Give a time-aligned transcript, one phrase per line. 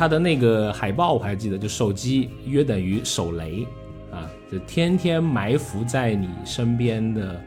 [0.00, 3.66] 他的那个海报我还记得，就手机约等于手雷
[4.10, 7.38] 啊，就天天埋伏在你身边的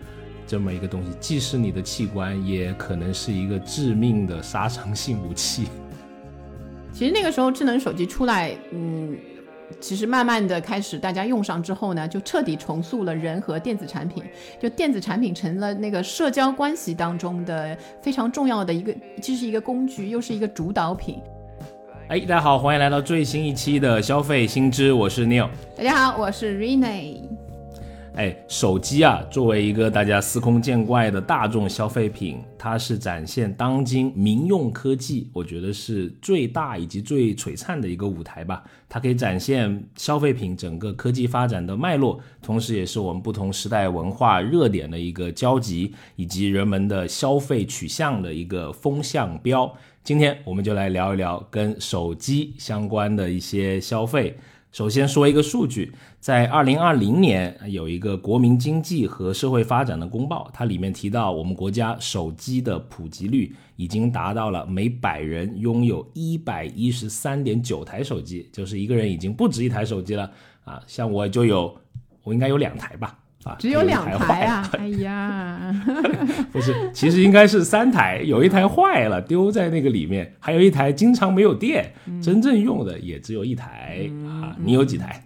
[0.45, 5.65] 这么一个东西，既是你的器官，也可能是一个致命的杀伤性武器。
[6.91, 9.17] 其实那个时候智能手机出来，嗯，
[9.79, 14.23] 其实慢慢的开始大家用上之后呢，就彻底重塑了人和电子产品，
[14.61, 21.19] 就电子产品成了那个社交关系当中的非常重要的一个，既是一个工具，又是一个主导品。
[22.09, 25.49] 哎，大家好，欢迎来到最新一期的消费新知，我是 Neil。
[25.77, 27.21] 大家好，我是 Rene。
[28.15, 38.61] 哎，手机啊，作为一个大家司空见惯的大众消费品，它是展现当今民用科技，我觉得是最大以及最璀璨的一个舞台吧。
[38.87, 49.73] 它可以展现消费品整个科技发展的脉络，同时也是我们不同时代文化热点的一个交集，以及人们的消费取向的一个风向标。
[50.03, 54.37] 今天我们就来聊一聊跟手机相关的一些消费。
[54.73, 70.29] 首先说一个数据，在二零二零年有一个国民经济和社会发展的公报，它里面提到我们国家手机的普及率已经达到了每百人拥有一百一十三点九台手机，就是一个人已经不止一台手机了
[70.65, 70.83] 啊！
[70.85, 71.73] 像我就有，
[72.23, 73.17] 我应该有两台吧。
[73.45, 74.69] 啊，只有两台啊！
[74.77, 75.83] 哎呀，
[76.51, 81.91] 不是，其实应该是三台，有一台坏了丢在那个里面，还有一台经常没有电，
[82.21, 84.55] 真正用的也只有一台啊。
[84.63, 85.21] 你有几台？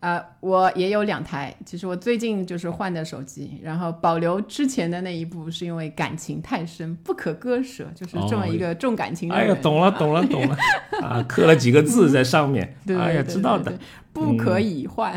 [0.00, 1.54] 呃，我也有两台。
[1.64, 9.44] 其实我最近就是换的手机，然后保留之前的那一部，是因为感情太深，不可割舍，就是这么一个重感情的人。
[9.44, 10.56] 哎呀，懂了，懂了， 懂了
[11.02, 11.24] 啊！
[11.28, 12.76] 刻了几个字在上面。
[12.86, 13.76] 对哎呀，知道的，
[14.12, 15.12] 不可以换。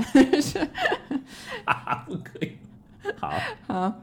[1.65, 2.51] 啊，不可以。
[3.17, 3.33] 好，
[3.67, 3.93] 好。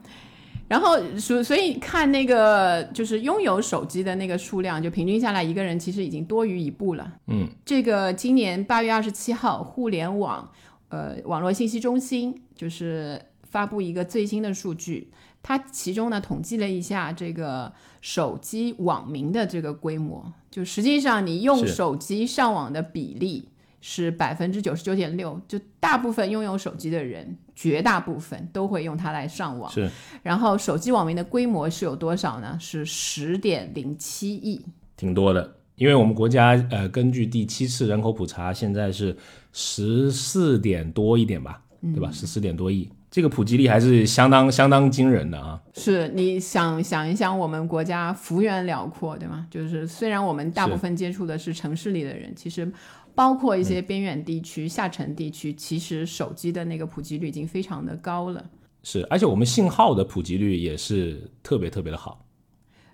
[0.68, 7.10] 然后所所以看那个就是拥有手机的那个数量，就平均下来一个人其实已经多于一部了。
[7.26, 10.46] 嗯，这个今年八月二十七号，互联网
[10.88, 15.10] 呃网络信息中心就是发布一个最新的数据，
[15.42, 23.48] 它其中呢统计了一下这个手机网民的这个规模，就实际上你用手机上网的比例。
[23.80, 29.70] 是百分之九十九点六，就大部分拥有手机的人，绝大部分都会用它来上网。
[29.70, 29.88] 是，
[30.20, 32.58] 然后手机网民的规模是有多少呢？
[32.60, 34.60] 是十点零七亿，
[34.96, 35.57] 挺多的。
[35.78, 39.16] 因为我们国家呃，根据第七次人口普查，现在是
[39.52, 41.62] 十四点多一点吧，
[41.94, 42.10] 对吧？
[42.12, 45.58] 十四点多亿，这个普及率还是相当相当惊人的啊。
[45.74, 49.46] 是，你想想一想，我们国家幅员辽阔，对吗？
[49.50, 52.70] 就是虽然我们大部分接触的是城市里的人，其实。
[53.14, 58.44] 包括一些边远地区、下沉地区，其实手机的那个普及率已经非常的高了。
[58.84, 62.24] 是，而且我们信号的普及率也是特别特别的好。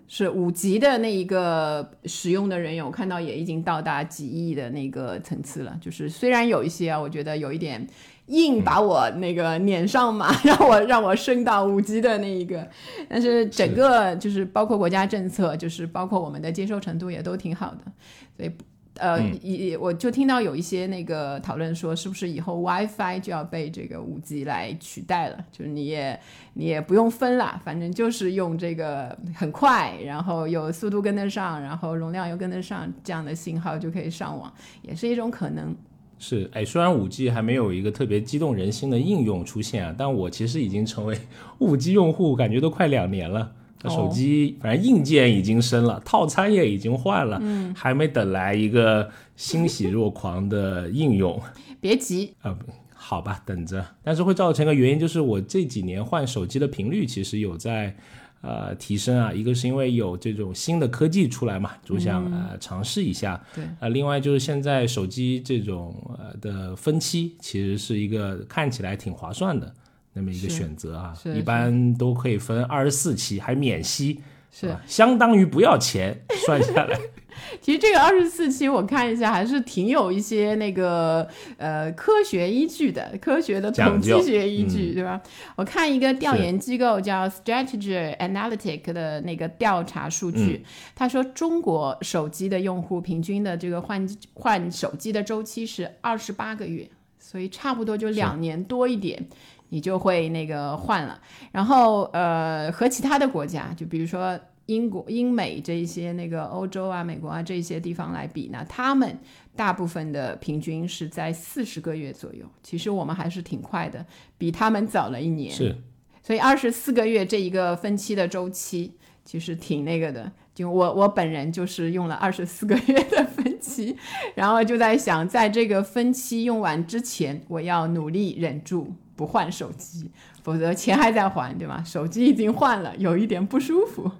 [0.07, 5.77] 是五级的那一个使用的人员，我看到也已经到达几亿的那个层次了。
[5.81, 7.87] 就是虽然有一些啊，我觉得有一点
[8.27, 12.67] 硬把我那个撵上马，让我让我升到五级的那一个，
[13.09, 17.91] 但是整个就是包括国家政策，就是包括我们的接受程度也都挺好的，
[18.37, 18.51] 所以。
[18.97, 25.37] 呃，以我就听到有一些那个讨论说，是不是以后 WiFi 就要被这个五 G 来取代了？
[25.51, 26.19] 就是你也
[26.53, 35.75] 你也不用分了，反正就是用这个很快，然后有速度跟得上，然后容量又跟得上，这样的信号就可以上网，也是一种可能。
[36.17, 41.17] 是，哎，虽然五 G 还没有一个特别激动人心的应用出现啊，但我其实已经成为
[41.59, 43.51] 五 G 用户，感觉都快两年了。
[43.89, 51.41] 手机反正硬件已经升了，套餐也已经换了，嗯，还没等来一个欣喜若狂的应用。
[51.79, 52.57] 别急啊，
[52.93, 53.85] 好吧，等着。
[54.03, 57.95] 但是会造成一个原因，就是我这几年换手机的频率其实有在
[58.41, 59.31] 呃提升啊。
[59.31, 63.39] 一个是因为有这种新的科技出来嘛，就想呃尝试一下。
[63.53, 69.71] 对啊，另外就是现在手机这种呃的分期，其实是一个看起来挺划算的。
[70.15, 76.97] 那么一个选择啊，一般都可以分二十四期，还免息，是相当于不要钱，算下来。
[77.59, 85.21] 其实这个二十四期我看一下，还是挺有一些那个呃科学依据的，科学的统计学依据，对吧？
[85.57, 90.63] 我看一个调研机构叫 Strategy Analytic 的那个调查数据，
[90.95, 96.89] 他说中国手机的用户平均的这个换换手机的周期是二十八个月，
[97.19, 99.21] 所以差不多就两年多一点。
[99.69, 101.19] 你就会那个换了，
[101.51, 109.17] 然后呃和其他的国家，就比如说英国、英美这一些那个欧洲啊、美国啊这些地方来比呢，他们
[109.55, 112.45] 大部分的平均是在四十个月左右。
[112.63, 114.05] 其实我们还是挺快的，
[114.37, 115.51] 比他们早了一年。
[115.51, 115.75] 是，
[116.21, 120.31] 所以二十四个月这一个分期的周期，其实挺那个的。
[120.53, 123.45] 就我我本人就是用了二十四个月的分。
[123.65, 123.97] 期，
[124.35, 130.09] 然后就在想，在这个分期用完之前，我要努力忍住不换手机，
[130.43, 131.83] 否则钱还在还，对吗？
[131.83, 134.11] 手机已经换了，有一点不舒服。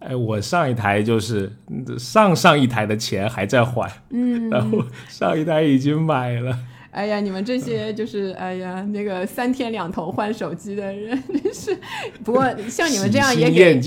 [0.00, 1.50] 哎，我上一台就是
[1.98, 6.58] 上上一台的钱还在还，嗯，然后上一台已经买了。
[6.94, 11.76] 哎呀，你们这些就是哎呀，那个三天两头换手机的人，真是。
[12.22, 13.80] 不过像你们这样也给，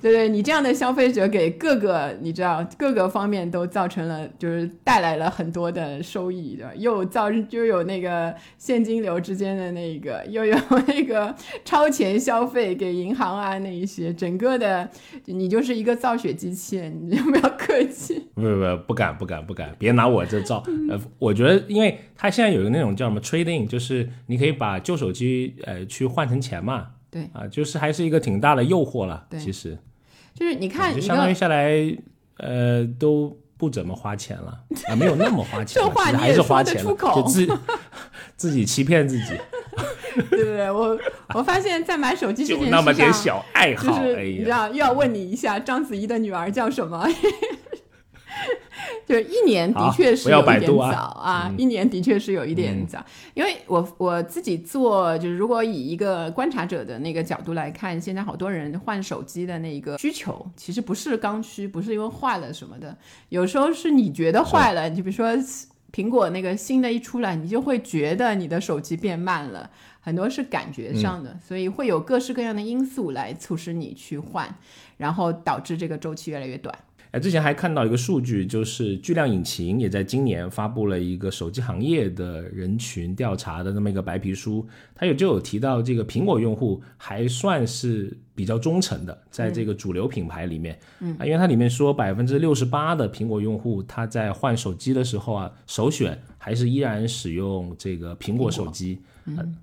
[0.00, 6.72] 对对，你这样的消费者给各个你知道各个方面都造成了，就是带来了很多的收益，对吧？
[6.74, 10.56] 又造就有那个现金流之间的那个，又有
[10.86, 11.34] 那个
[11.66, 14.88] 超前消费给银行啊那一些，整个的
[15.26, 18.26] 你就是一个造血机器，你不要客气。
[18.34, 20.62] 不不不，不敢不敢不敢，别拿我这造。
[20.88, 22.53] 呃，我觉得因为他现在。
[22.54, 29.26] 有一个那种叫什么 trading，就是你可以把旧手机呃去换成钱嘛，对啊，就是还是一个挺大的诱惑了。
[29.28, 29.76] 对其实
[30.34, 31.74] 就是你看，就相当于下来
[32.38, 35.82] 呃都不怎么花钱了啊， 没有那么花钱，
[36.16, 37.46] 还是花钱了，就自
[38.36, 39.24] 自己欺骗自己。
[40.30, 40.70] 对不对？
[40.70, 40.96] 我
[41.34, 47.04] 我发现，在买手机这件事上，那么点小爱好，就是你知道，又要问你一下，章子怡的女儿叫什么？
[49.06, 53.04] 就是一年的确是有一点早啊，一年的确是有一点早，
[53.34, 62.96] 因为我我自己做，就是如果以一个观察者的那个角度来看，现在好多人换手机的那个需求，其实不是刚需，不是因为坏了什么的，
[63.28, 65.28] 有时候是你觉得坏了，你比如说
[65.92, 74.52] 苹果那个新的一出来，你就会觉得你的手机变慢了，很多是感觉上的，所以会有各式各样的因素来促使你去换，
[74.96, 76.74] 然后导致这个周期越来越短。
[77.14, 84.66] 哎，之前还看到一个数据，就是巨量引擎也在今年发布了一个手机行业的人群调查的那么一个白皮书，
[84.96, 99.56] 它有就有提到这个苹果用户还算是比较忠诚的，在这个主流品牌里面，嗯，啊，因为它里面说百分之六十八的苹果用户他在换手机的时候啊，首选还是依然使用这个苹果手机，嗯，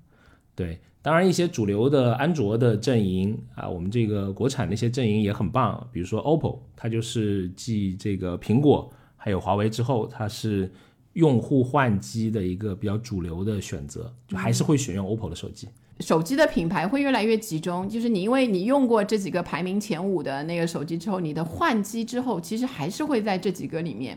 [0.54, 0.80] 对。
[1.04, 5.84] 当然，一些主流的安卓的阵营啊，我们这个国产那些阵营也很棒。
[5.90, 10.72] 比如说 OPPO，它就是继这个苹果还有华为之后，它是
[11.14, 15.66] 用户换机的一个比较主流的选择，就还是会选用 OPPO 的手机。
[15.98, 24.16] 手机的品牌会越来越集中，就是你因为你用过这几个排名前五的那个手机之后，你的换机之后，其实还是会在这几个里面。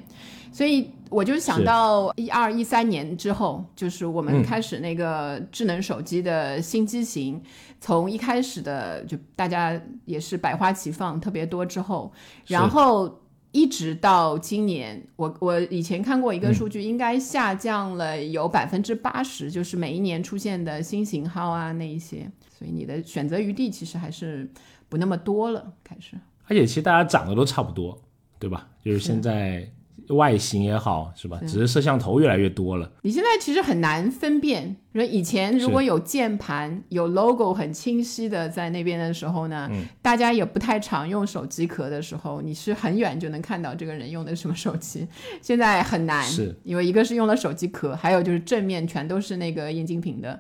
[0.55, 7.41] 所以我就想到一二一三年之后，就是我们开始那个智能手机的新机型，
[7.81, 12.09] 从一开始的就大家也是百花齐放特别多之后，
[12.47, 13.19] 然后
[13.51, 24.49] 一直到今年，我我以前看过一个数据，应该下降了有百分之八十，就是每一年出现的新型号啊那一些，所以你的选择余地其实还是
[24.87, 26.15] 不那么多了，开始。
[26.45, 28.01] 而且其实大家长得都差不多，
[28.39, 28.69] 对吧？
[28.81, 29.69] 就是现在。
[30.09, 31.39] 外形也好，是吧？
[31.47, 32.91] 只是摄像头越来越多了。
[33.01, 39.69] 你现在其实很难分辨，说以前如果有键盘、有 logo 很清晰的在那边的时候呢，
[40.01, 45.07] 大家也不太常用手机壳的时候，你是很远就能看到这个人用的什么手机。
[45.41, 50.39] 现在很难，是因为一个是用了手机壳，还有就是正面全都是那个液晶屏的，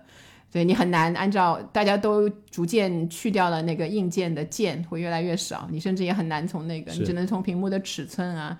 [0.51, 5.67] 所以你很难按照大家都逐渐去掉了那个硬件的键，会越来越少。
[5.71, 8.57] 你甚至也很难从那个，你只能从屏幕的尺寸啊。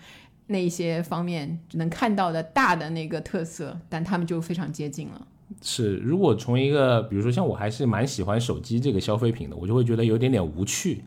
[0.48, 5.28] 那些方面能看到的大的那个特色，但他们就非常接近了。
[5.62, 11.04] 是，如果从一个，比如说像我还是蛮喜欢手机这个消费品的，我就会觉得有点点无趣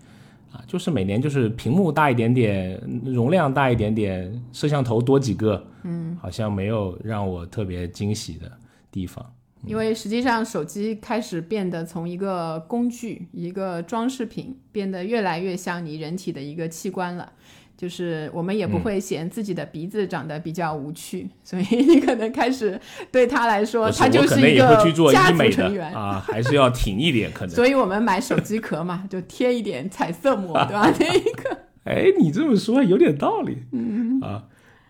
[0.53, 8.51] 啊，就是每年就是屏幕大一点点，容量大一点点，摄像头多几个，嗯，好像没有让我特别惊喜的
[8.91, 9.25] 地方。
[9.67, 17.33] 因为实际上手机开始变得从一个工具、一个装饰品，变得越来越像你人体的一个器官了。
[17.79, 22.79] 就是我们也不会嫌自己的鼻子长得比较无趣，所以 你可能开始
[23.13, 24.77] 对他来说，他就是一个
[25.13, 27.55] 家族成员啊，还是要挺一点可 能。
[27.55, 30.93] 所以我们买手机壳嘛，就贴一点彩色膜， 对吧？
[30.99, 34.45] 那一个，哎，你这么说有点道理，嗯啊，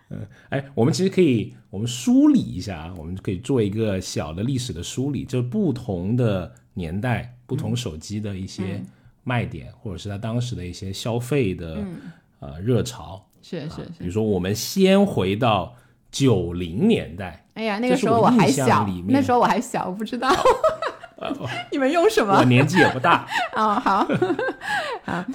[0.09, 8.83] 嗯，哎，我们其实可以，我们梳理一下啊，我们可以做一个小的历史的梳理，就不同的年代、不同手机的一些
[9.25, 11.85] 卖点，或者是它当时的一些消费的。
[12.40, 15.75] 呃，热潮是是是，比如说我们先回到
[16.11, 20.30] 九零年代，哎呀，那个时候我还小，那时候我还小，我不知道
[21.73, 23.26] 你们用什么，我年纪也不大。
[23.57, 24.07] 哦，好，
[25.04, 25.26] 啊，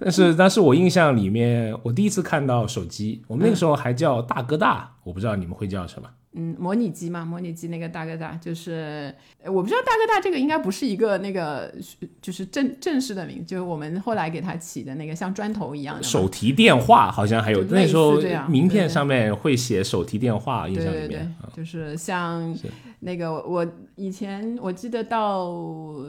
[0.00, 11.74] 但是但是我印象里面，我第一次看到手机，我们那个时候还叫大哥大，我不知道你们会叫什么嗯，模拟机嘛，模拟机那个大哥大，就是呃我不知道大哥大这个应该不是一个那个
[12.22, 22.56] 就是正正式的名，就是我们后来给它起的那个像砖头一样的手提电话好像还有，那时候名片上面会写手提电话，印对对对象里面。，就是像
[23.00, 25.52] 那个我以前我记得到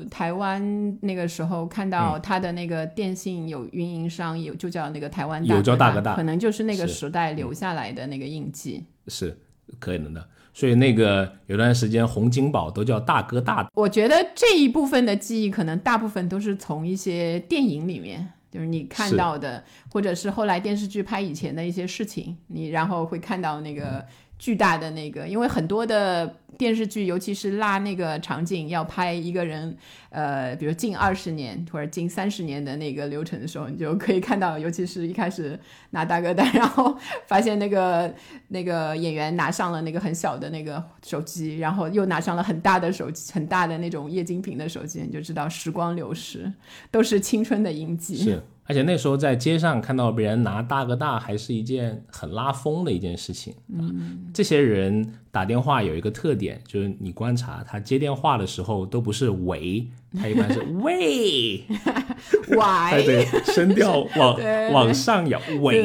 [0.10, 2.22] 台湾那个时候看到嗯。
[2.22, 6.16] 它的那个电信有运营商有就叫那个台湾有叫大大哥大。
[6.16, 8.86] 可能就是那个时代留下来的那个印记。
[9.08, 9.36] 是
[9.80, 10.28] 可能的。
[10.54, 24.06] 所以那个有段时间洪金宝都叫大哥大，我觉得这一部分的记忆，可能大部分都是从一些电影里面，就是你看到的，或者是后来电视剧拍以前的一些事情，你然后会看到那个
[24.41, 29.77] 巨大的那个，因为很多的电视剧，尤其是拉那个场景要拍一个人，
[30.10, 35.60] 呃，比如近二十年或者近三十年的那个流程的时候，你就可以看到，尤其是一开始
[35.91, 38.12] 拿大哥大，然后发现那个
[38.48, 46.51] 那个演员拿上了那个很小的那个手机，然后又拿上了很大的手机，很大的那种液晶屏的手机，你就知道时光流逝，
[46.89, 48.17] 都是青春的印记。
[48.17, 48.41] 是，
[48.72, 53.54] 而且那时候在街上看到别人拿大哥大，还是一件很拉风的一件事情。
[53.68, 59.86] 嗯，这些人打电话有一个特点，就是你观察他接电话的时候都不是喂，
[60.18, 64.40] 他一般是 喂，哎 喂，对，声调往
[64.72, 65.82] 往上摇，喂。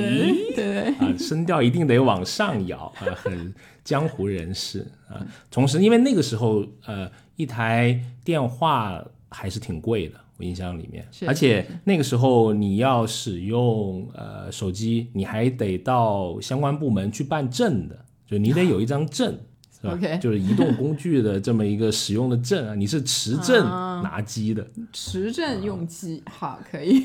[0.54, 3.52] 对对啊，声调一定得往上摇啊，很
[3.82, 5.26] 江湖人士啊。
[5.50, 19.38] 同时，因为那个时候，呃，一台电话还是挺贵的，我印象里面，而且那个时候你要使用呃手机，你还得到相关部门去办证的，就你得有一张证。
[19.78, 27.02] 是吧？OK 就是移动工具的这么一个使用的证啊，你是持证啊拿机的， 持证用机，好，可以。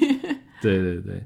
[0.62, 1.22] 对 对对，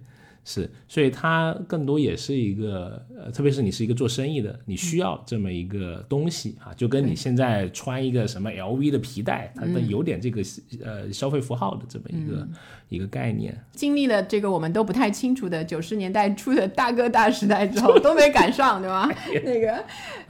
[0.48, 10.44] 是，所以它更多也是一个，呃，特别是你是一个做生意的，你需要这么一个东西啊，就跟你现在穿一个什么 LV 的皮带，它的有点这个、
[10.84, 12.48] 呃消费符号的这么一个、
[12.90, 13.56] 一个概念。
[13.74, 19.10] 经历了这个我们都不太清楚的九十年代初的大哥大时代之后，都没赶上，对吧？
[19.44, 19.84] 那个，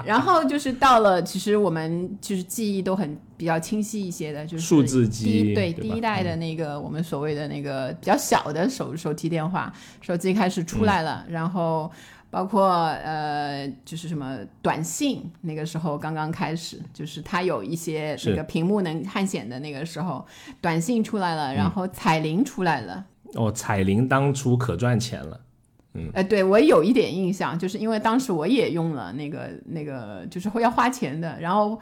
[0.06, 9.72] 然后就是到了，其实我们就是记忆都很比较清晰一些的，就是数字第机对对第一代的那个我们所谓的那个比较小的手手提电话，
[10.02, 11.92] 手机开始出来了，然后。
[12.36, 20.26] 包括呃，就是什么短信，那个时候刚刚开始，就是它有一些那个屏幕能探险的那个时候，
[20.60, 25.40] 短信出来了，然后彩铃出来了，哦，彩铃当初可赚钱了，
[26.14, 31.80] 呃，对我有一点印象，就是因为当时我也用了那个那个，就是会要花钱的，然后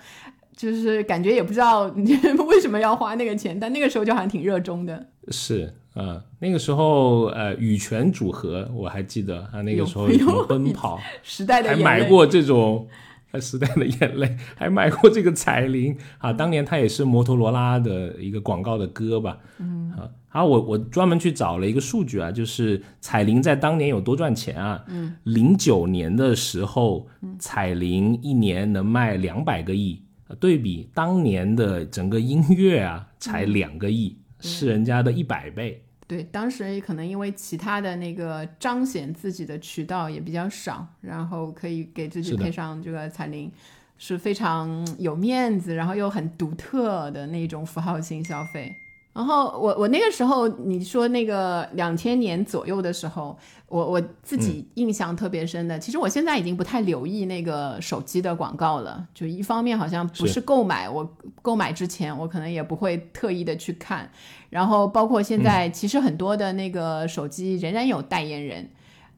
[0.55, 1.85] 就是感觉也不知道
[2.47, 5.07] 为什么要花那个钱，但那个时候就好像挺热衷的。
[5.29, 5.73] 是。
[5.93, 12.87] 呃，那个时候，呃，羽泉组合我还记得啊，那个时候什 么有奔跑，时代的还眼泪买过这种
[13.31, 16.33] 呃时代的眼泪，还买过这个彩铃啊。
[16.33, 19.37] 当年它也是摩托罗拉的一个广告的歌吧。
[19.59, 24.83] 嗯啊，好，我我专门去找了一个数据啊，就是彩铃在当年有多赚钱啊。
[24.87, 27.07] 嗯，零九年的时候，
[27.37, 35.83] 彩铃一年能卖两百个亿，呃对比当年的整个音乐啊，才两个亿，是人家的一百倍。
[36.05, 43.49] 对，当时可能因为其他的那个彰显自己的渠道也比较少，然后可以给自己配上这个彩铃，
[43.97, 48.75] 是非常有面子，然后又很独特的那种符号性消费。
[49.13, 59.07] 然后我我那个时候你说那个两千年左右的时候，我我自己印象特别深的，其实我现在已经不太留意那个手机的广告了。
[59.13, 61.07] 就一方面好像不是是购买，我
[61.43, 64.09] 购买之前我可能也不会特意的去看，
[64.49, 68.67] 然后包括现在其实很多的那个手机仍然有代言人，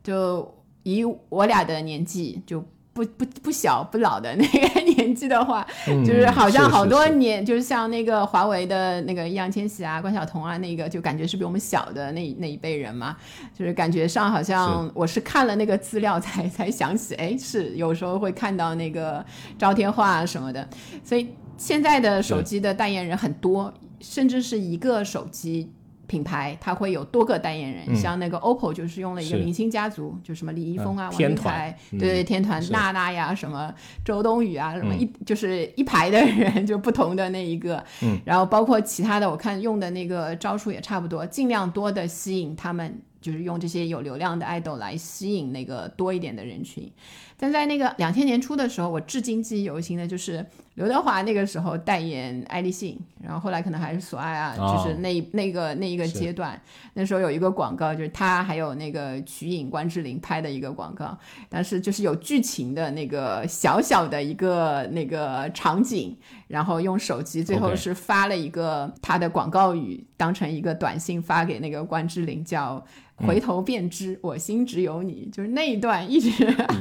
[0.03, 2.63] 就以我俩的年纪就。
[2.95, 7.09] 不不不小不老的 那个年纪的话，就是好像好多是。
[7.09, 13.17] 是年，就是像那个华为的那个易烊千玺啊、关晓彤啊，那个就感觉是比我们小的那那一辈人嘛，
[13.53, 19.23] 就是感觉上好像我是看了那个资料才才想起，哎，是有时候会看到那个
[19.57, 20.65] 招天画啊什么的，
[21.03, 25.69] 所以现在的手机的代言人很多，甚至是一个手机。
[26.07, 32.71] 品牌它会有多个代言人，像那个 OPPO 就是用了一个明星家族，就什么李易峰啊、王俊凯，嗯对对，天团是。
[32.71, 46.91] 娜娜呀，什么周冬雨啊，什么一、就是一排的人，就不同的那一个，嗯，然后包括其他的，我看用的那个招数也差不多，尽量多的吸引他们，就是用这些有流量的爱豆来吸引那个多一点的人群。
[47.37, 54.81] 但在那个两千年初的时候，我至今记忆犹新的就是刘德华那个时候代言爱立信，然后后来可能还是索爱啊，哦。
[54.83, 56.59] 就是那那个那一个阶段，
[56.93, 61.17] 那时候有一个广告，就是他还有那个瞿颖、关之琳拍的一个广告，
[61.49, 72.81] 但是就是有剧情的那个小小的一个那个场景，然后用手机最后是发了一个他的广告语，当成一个短信发给那个关之琳，叫。
[73.17, 76.29] 回头便知我心只有你，就是那一段一直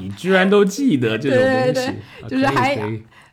[0.01, 2.79] 你居然都记得这种东西，就是还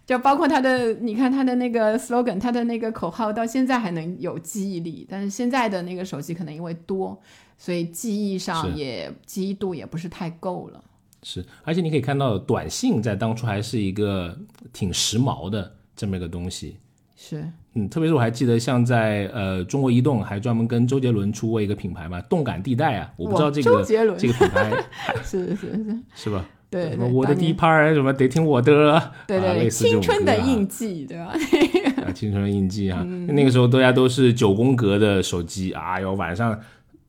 [0.05, 5.07] 就包括他的，你看他的那个 slogan，他的那个口号，到现在还能有记忆力。
[5.09, 7.17] 但是现在的那个手机可能因为多，
[7.57, 10.83] 所以记忆上也记忆度也不是太够了。
[11.23, 14.37] 是，而且你可以看到，短信在当初还是一个
[14.73, 16.77] 挺时髦的这么一个东西。
[17.15, 24.71] 是，嗯，特别是我还记得，像在呃中国移动还专门跟周杰伦出过一个品牌嘛，动感地带啊，我不知道这个这个品牌
[25.23, 26.43] 是是是，是吧？
[26.71, 31.33] 对对，什么我的当年第一拍儿什么得听我的， 啊、对对青春的印记，对吧？
[32.07, 33.27] 啊，青春的印记啊，嗯。
[33.27, 36.57] 那个时候大家都是九宫格的手机，哎呦，晚上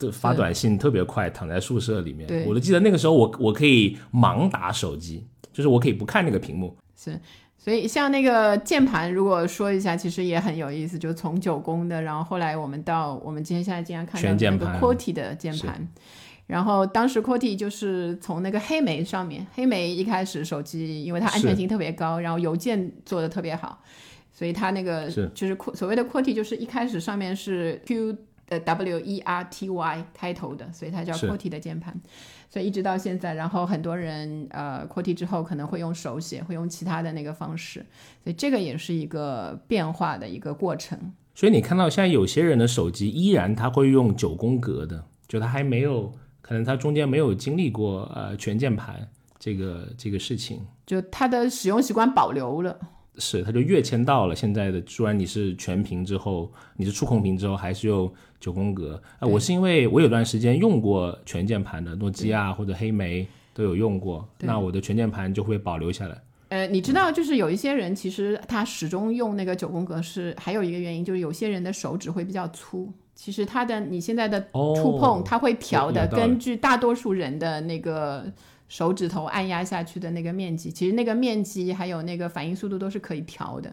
[0.00, 7.16] 的发短信特别快，躺在宿舍里面对，我都记得那个时候我我可以盲打手机，就是我可以不看那个屏幕，是，
[7.56, 14.80] 所以像那个键盘，如果说一下，其实也很有意思，就从九宫的，然后后来我们到我们今天现在经常看到那个键盘。
[14.80, 15.88] QWERTY 的键盘。
[16.46, 23.82] 然后当时 QWERTY 就是从那个黑莓上面，黑莓一开始手机因为它安全性特别高，然后邮件做的特别好，
[24.32, 28.16] 所以它那个是就是所谓的 QWERTY 就是一开始上面是 Q
[28.48, 31.98] 呃 W E R T Y 开头的，所以它叫是 QWERTY 的键盘。
[32.50, 37.78] 所以一直到现在，然后很多人呃 QWERTY 之后可能会用手写，会用其他的那个方式，
[38.22, 40.98] 所以这个也是一个变化的一个过程。
[41.34, 49.08] 所以你看到现在有些人的手机依然他会用九宫格的，就他还没有，可能他中间没有经历过呃全键盘
[49.38, 50.60] 这个这个事情。
[50.84, 52.78] 就他的使用习惯保留了，
[53.16, 59.00] 是，他就跃迁到了现在的，虽然你是全屏之后，你是触控屏之后，还是用九宫格。
[59.18, 66.20] 啊、对我是因为我有段时间用过全键盘的，诺基亚或者黑莓都有用过，那我的全键盘就会保留下来。
[66.48, 72.92] 呃，你知道，就是有一些人其实他始终用那个九宫格是还有一个原因，就是有些人的手指会比较粗。
[73.22, 78.24] 其实它的你现在的哦触碰，它会调的，根据大多数人的那个
[78.66, 83.72] 手指头按压下去的那个面积，其实那个面积还有那个反应速度都是可以调的。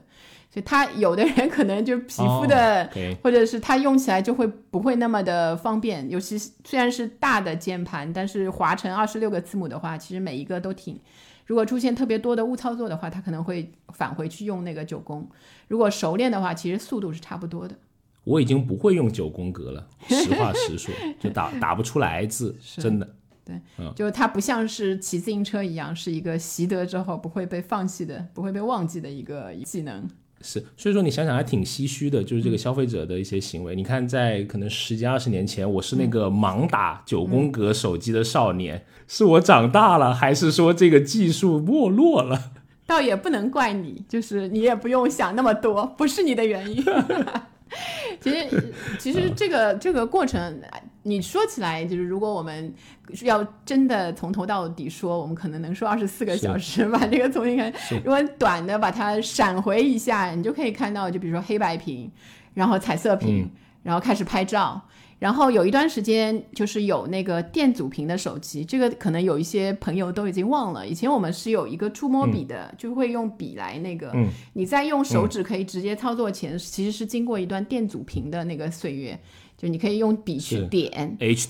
[0.51, 2.87] 所以它有的人可能就是皮肤的
[3.23, 10.99] 或者是它用起来就会不会那么的方便，尤其是虽然是大的键盘，但是划成二十六个字母的话，其实每一个都挺。
[11.47, 15.27] 如果出现特别多的误操作的话，它可能会返回去用那个九宫。
[15.67, 17.73] 如果熟练的话，其实速度是差不多的。
[18.23, 23.07] 我已经不会用九宫格了， 实话实说，就打打不出来字，真的。
[23.45, 23.59] 对
[23.95, 30.07] 就它不像是骑自行车一样，是一个习得之后不会被放弃的、不会被忘记的一个技能。
[30.41, 33.75] 是，所以说你想想还挺唏嘘的，就是这个消费者的一些行为。
[33.75, 42.51] 你看，在可能十几二十年前，我是那个盲打九宫格手机的少年，是我长大了，还是说这个技术没落了？
[42.85, 46.85] 倒也不能怪你，就是你也不用想那么多，不是你的原因。
[48.19, 50.61] 其实，其实这个这个过程，
[51.03, 52.73] 你说起来，就是如果我们
[53.21, 57.95] 要真的从头到底说，我们可能能说二十四个小时，把这个从一开始。
[58.03, 62.11] 如果短的把它闪回一下，你就可以看到，就比如说黑白屏，
[62.53, 63.49] 然后彩色屏，
[63.83, 64.81] 然后开始拍照。
[65.19, 70.87] 然后有一段时间就是有那个电阻屏的手机，这个可能有一些朋友都已经忘了。
[70.87, 79.19] 以前我们是有一个触摸笔的，就会用笔来那个，嗯你在用手指可以直接操作前，其实是经过一段电阻屏的那个岁月，
[79.57, 80.89] 就你可以用笔去点。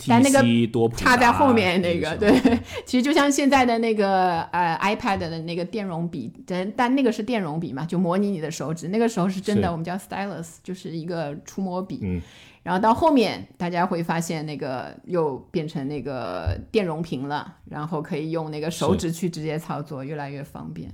[0.07, 2.31] 但那个 HTC 插在后面那个，对，
[2.87, 8.87] 其实就像现在的那个呃 iPad 的那个电容笔，但但那个是电容笔嘛，就模拟你的手指。
[8.87, 11.99] 那个时候是真的，我们叫 stylus，就是一个触摸笔。
[12.01, 12.19] 嗯
[12.61, 20.93] 然后到后面，大家会发现那个又变成那个电容屏了，然后可以用那个手指去直接操作，越来越方便。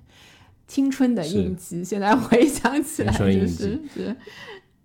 [0.67, 4.15] 青春的印记，现在回想起来就是是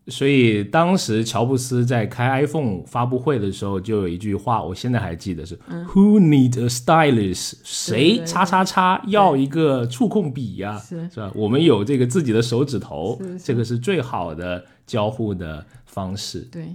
[0.07, 11.31] 所以当时乔布斯在开 iPhone 发布会的时候，就有一句话，我现在还记得是、“Who need a stylus？” 谁叉叉叉要一个触控笔呀、是是吧？
[11.35, 16.40] 我们有这个自己的手指头，这个是最好的交互的方式。
[16.50, 16.74] 对，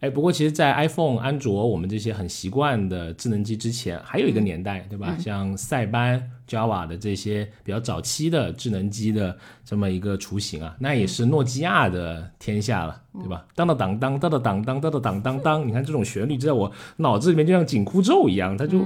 [0.00, 5.16] 哎，不过其实，在 iPhone、安卓我们这些很习惯的智能机之前，还有一个年代，对吧？
[5.18, 13.44] 像塞班、Java 的这些比较早期的智能机的这么一个雏形啊，那也是诺基亚的天下了，对吧？
[13.54, 18.80] 当当当当当当当当当当当当，你看这种旋律就在我脑子里面就像紧箍咒一样，它就、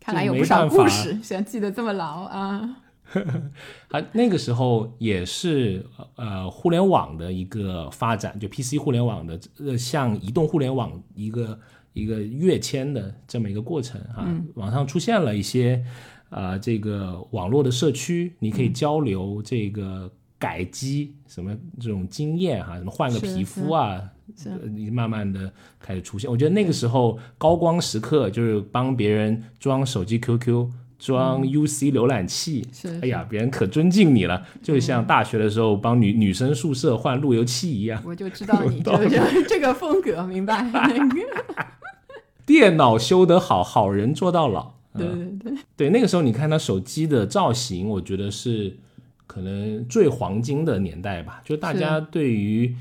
[0.00, 2.76] 看来有不少故事， 想记得这么牢啊。
[3.88, 5.84] 它那个时候也是
[6.16, 11.58] 呃互联网的一个发展，就 PC 互联网的呃向移动互联网一个
[11.92, 14.26] 一个跃迁的这么一个过程啊。
[14.54, 15.84] 网上出现了一些
[16.30, 24.02] 呃这个网络的社区，你可以交流这个改机什么这种经验哈，什么换个皮肤啊，
[24.74, 26.30] 你慢慢的开始出现。
[26.30, 30.68] 我觉得那个时候高光时刻就是帮别人装手机 QQ。
[30.98, 32.66] 装 UC 浏览器，
[33.02, 38.02] 哎呀，别人可尊敬你了，就像大学的时候帮女女生宿舍换路由器一样。
[38.04, 40.64] 我就知道你 就是这个风格，明白？
[42.46, 44.74] 电脑修得好，好人做到老。
[44.96, 48.76] 对对对，对那个时候你看他手机的造型，我觉得是
[49.26, 52.74] 可能最黄金的年代吧，就大家对于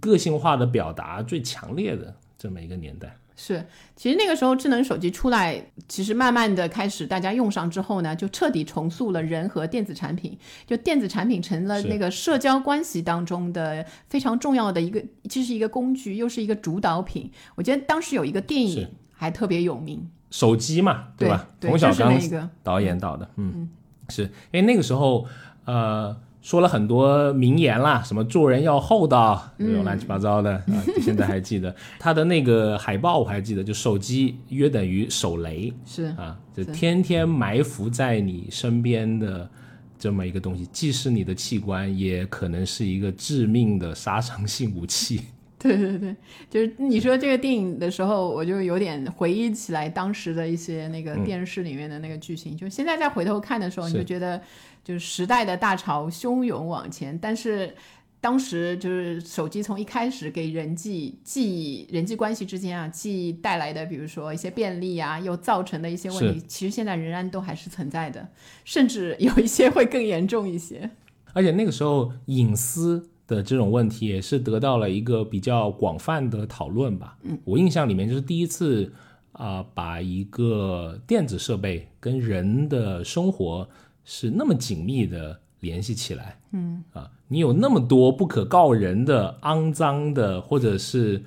[0.00, 3.18] 个性化的表达最强烈的这么一个年代。
[3.34, 3.64] 是，
[3.96, 17.30] 其实那个时候智能手机出来，其实慢慢的开始大家用上之后呢，就彻底重塑了人和电子产品，就电子产品成了那个社交关系当中的非常重要的一个，既是一个工具，又是一个主导品。
[17.54, 21.48] 我觉得当时有一个电影还特别有名，手机嘛，对吧？
[21.60, 23.68] 冯小刚导演导的，嗯，
[24.08, 25.26] 是因为那个时候，
[25.64, 26.16] 呃。
[26.42, 31.74] 说了很多名言啦，什么做人要厚道，这种乱七八糟的啊，现在还记得。
[32.00, 39.48] 他的那个海报，我还记得，就手机约等于手雷，是啊，就天天埋伏在你身边的
[39.96, 45.20] 这么一个东西，既是你的器官，也可能是一个致命的杀伤性武器。
[45.62, 46.16] 对 对对，
[46.50, 54.40] 就是你说这个电影的时候，我就有点回忆起来当时的一些那个电视里面的那个剧情，就现在再回头看的时候，你就觉得。
[54.84, 57.72] 就是时代的大潮汹涌往前，但是
[58.20, 68.26] 当时就是手机从一开始给人际既人际关系之间啊，既带来的比如说一些便利啊，又造成的一些问题，其实现在仍然都还是存在的，
[68.64, 70.90] 甚至有一些会更严重一些。
[71.32, 77.16] 而且那个时候隐私的这种问题也是得到了一个比较广泛的讨论吧。
[77.22, 78.92] 嗯，我印象里面就是第一次
[79.32, 83.66] 啊，把一个电子设备跟人的生活。
[84.04, 91.22] 是那么紧密的联系起来，嗯啊，你有那么多不可告人的肮脏的或者是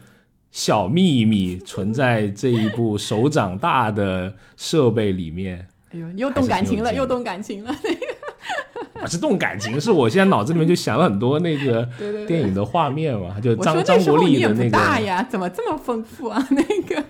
[0.51, 5.65] 小秘密存在这一部手掌大的设备里面。
[5.91, 7.73] 哎呦，又动感情了，又动感情了。
[9.01, 11.87] 啊，是动感情，是我现在脑子里面就想了很多那个
[12.27, 14.69] 电影的画面嘛，就张张国立的那个。
[14.71, 16.45] 大呀，怎么这么丰富啊？
[16.51, 17.03] 那个。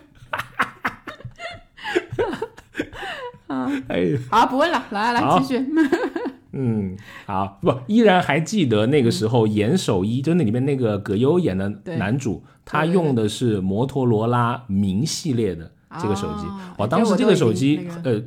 [3.48, 5.66] 啊，哎，好，不问了，来来继续。
[6.58, 15.70] 嗯，好，不，依然还记得那个时候严守一，就那里面那个葛优演的男主，他用的是摩托罗拉明系列的
[16.02, 16.48] 这个手机。
[16.78, 18.22] 哇，当时这个手机，呃，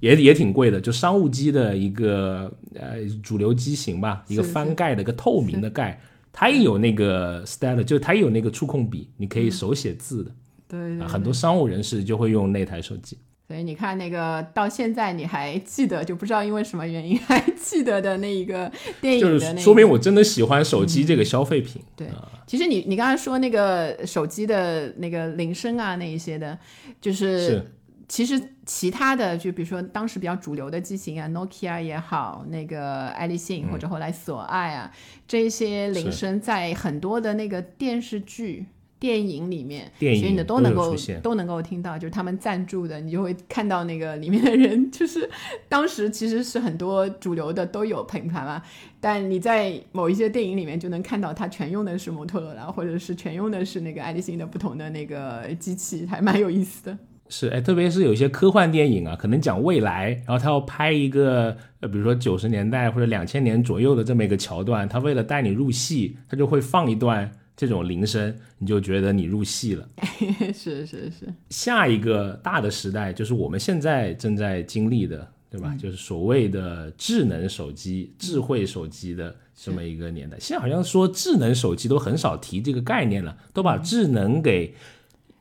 [0.00, 6.00] 也也挺贵的，就商务机的一个呃主流机型吧，一个翻盖的一个透明的盖，
[6.32, 10.30] 它也有那个 style，就它也有那个触控笔，你可以手写字的。
[10.68, 13.16] 对，很多商务人士就会用那台手机。
[13.46, 21.80] 所以你看，那个到现在你还记得，就不知道因为什么原因还 记得的那一个电影的，说明我真的喜欢手机这个消费品。
[21.96, 22.06] 对，
[22.46, 26.58] 其实你你刚才说那个手机的那个铃声啊，那一些的，
[27.00, 27.64] 就是
[28.08, 34.90] 其实其他的，就比如说当时比较主流的机型啊，Nokia 也好，那个爱立信或者后来索爱啊，
[35.26, 38.66] 这些铃声在很多的那个电视剧。
[39.00, 40.92] 电影里面，其实你都能够
[41.22, 45.30] 都能够听到，就是他们赞助的，你就会看到那个里面的人，就是
[45.68, 48.60] 当时其实是很多主流的都有品牌嘛，
[48.98, 56.98] 但你在某一些电影里面就能看到它全用的是摩托罗拉，或者是全用的是那个爱立信的不同的那个机器，还蛮有意思的。
[57.28, 67.30] 是，哎，特别是有一些科幻电影啊，可能讲未来，然后他要拍一个，呃，比如说九十年代或者两千年左右的这么一个桥段，他为了带你入戏，他就会放一段。
[67.60, 69.84] 这种铃声，你就觉得你入戏了。
[70.54, 71.26] 是是是。
[71.50, 75.74] 下一个大的时代就是我们现在正在经历的，对吧？
[75.76, 80.36] 就是所谓的智能手机、智慧手机的这么一个年代。
[80.38, 84.72] 现在好像说智能手机都很少提这个概念了，都把智能给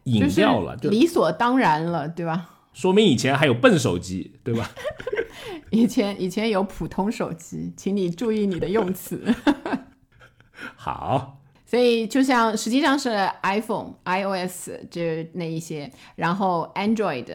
[0.07, 2.49] 隐掉了，就理所当然了，对吧？
[2.73, 4.71] 说明以前还有笨手机，对吧？
[5.71, 9.21] 以前以前有普通手机，请你注意你的用词。
[10.75, 11.33] 好。
[11.65, 13.09] 所以就像实际上是
[13.43, 17.25] iPhone、iOS 这那一些，然后 Android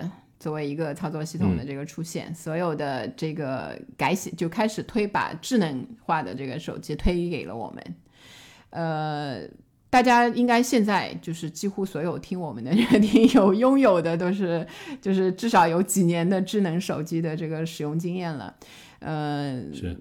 [0.41, 7.97] 作为一个操作系统的这个出现，所有的这个改写就开始推把智能化的这个手机推给了我们。
[8.71, 9.43] 呃，
[9.93, 14.67] 大家应该现在就是几乎所有听我们的听友 拥有的都是
[15.03, 18.55] 就是至少有几年的智能手机的这个使用经验了。
[19.01, 19.95] 呃，是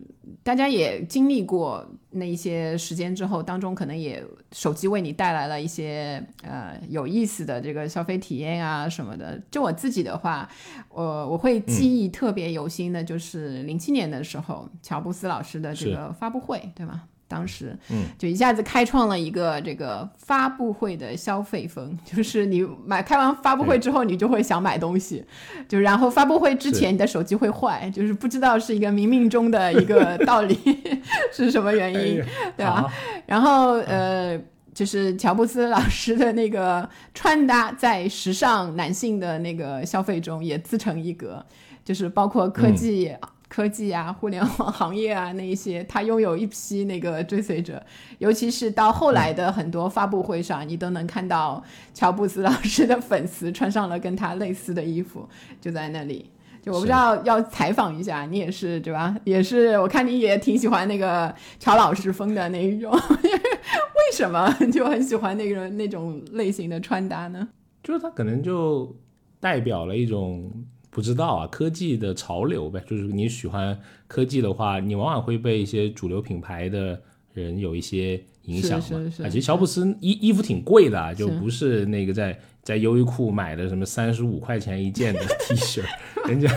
[0.43, 4.23] 大家也经历过那一些时间之后，当中可能也
[4.53, 9.41] 手机为你带来了一些呃有意思的这个消费体验啊什么的。
[9.51, 10.47] 就我自己的话，
[10.87, 17.03] 我我会记忆特别犹新的，就是零七年的时候，乔布斯老师的这个发布会，对吗？
[17.31, 25.23] 当时，嗯，就一下子开创了一个这个发布会的消费风，就是你买开完发布会之后，你就会想买东西，
[25.69, 30.59] 就然后发布会之前你的手机会坏，就是不知道是一个冥冥中的一个道理
[31.31, 32.21] 是什么原因，
[32.57, 32.91] 对吧？
[33.25, 34.37] 然后呃，
[34.73, 41.45] 就是乔布斯老师的那个穿搭，在时尚男性的那个消费中也自成一格，
[41.85, 43.15] 就是包括科技。
[43.51, 47.83] 科技啊，互联网行业啊，那一些，他拥有一批那个追随者，
[48.19, 51.61] 尤其是到后来的很多发布会上，你都能看到
[51.93, 55.27] 乔布斯老师的粉丝穿上了跟他类似的衣服，
[55.59, 56.31] 就在那里。
[56.61, 59.13] 就我不知道要采访一下，你也是对吧？
[59.25, 67.49] 也是，我看你也挺喜欢那个乔老师风的那一种， 为什么就很喜欢那个那种类型的穿搭呢？
[67.83, 68.95] 就是他可能就
[69.41, 70.49] 代表了一种。
[70.91, 77.01] 不知道啊，科技的潮流呗，就是你喜欢科技的话，你往往会被一些主流品牌的
[77.33, 78.99] 人有一些影响嘛。
[79.23, 82.39] 啊，其实乔布斯衣衣服挺贵的，就不是那个在。
[82.63, 85.81] 在优衣库买的什么三十五块钱一件的 T 恤，
[86.27, 86.47] 人家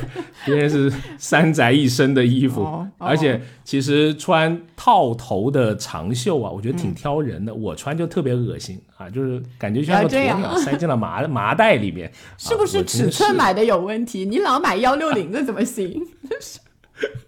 [0.44, 7.54] 别人是三宅一生的衣服，而且其实穿套头的长袖啊，我觉得挺挑人的。
[7.54, 12.12] 我穿就特别恶心啊，就是感觉像个鸵鸟塞进了麻麻袋里面。
[12.36, 14.26] 是不是尺寸买的有问题？
[14.26, 16.06] 你老买幺六零的 怎么行？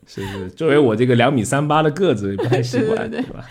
[0.07, 3.45] 是是，作为我这个两米三八的个子，不太习惯，对吧？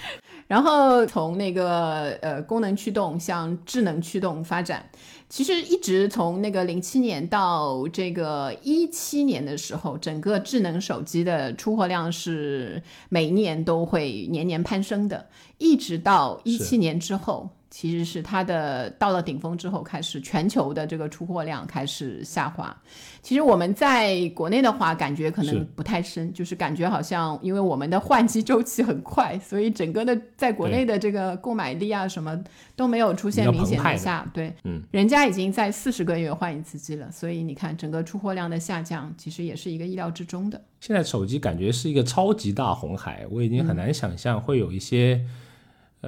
[0.48, 4.88] 然后从那个呃功能驱动向智能驱动发展。
[5.36, 17.50] 其实一直从那个零七年到这个一七年的时候，整个智能手机的出货量是每年都会年年攀升的，一直到一七年之后。
[17.76, 22.74] 其实是它的到了顶峰之后，开始全球的这个出货量开始下滑。
[23.22, 32.42] 其实我们在国内的话，感觉可能不太深，就是感觉好像因为我们的换机周期很快，所以整个的在国内的这个购买力啊什么
[32.78, 34.26] 都没有出现明显的下。
[34.34, 40.62] 对，嗯，人家已经在四十个月换一次机了，所以你看整个出货量的下降，其实也是一个意料之中的。
[40.80, 45.20] 现在手机感觉是一个超级大红海，我已经很难想象会有一些。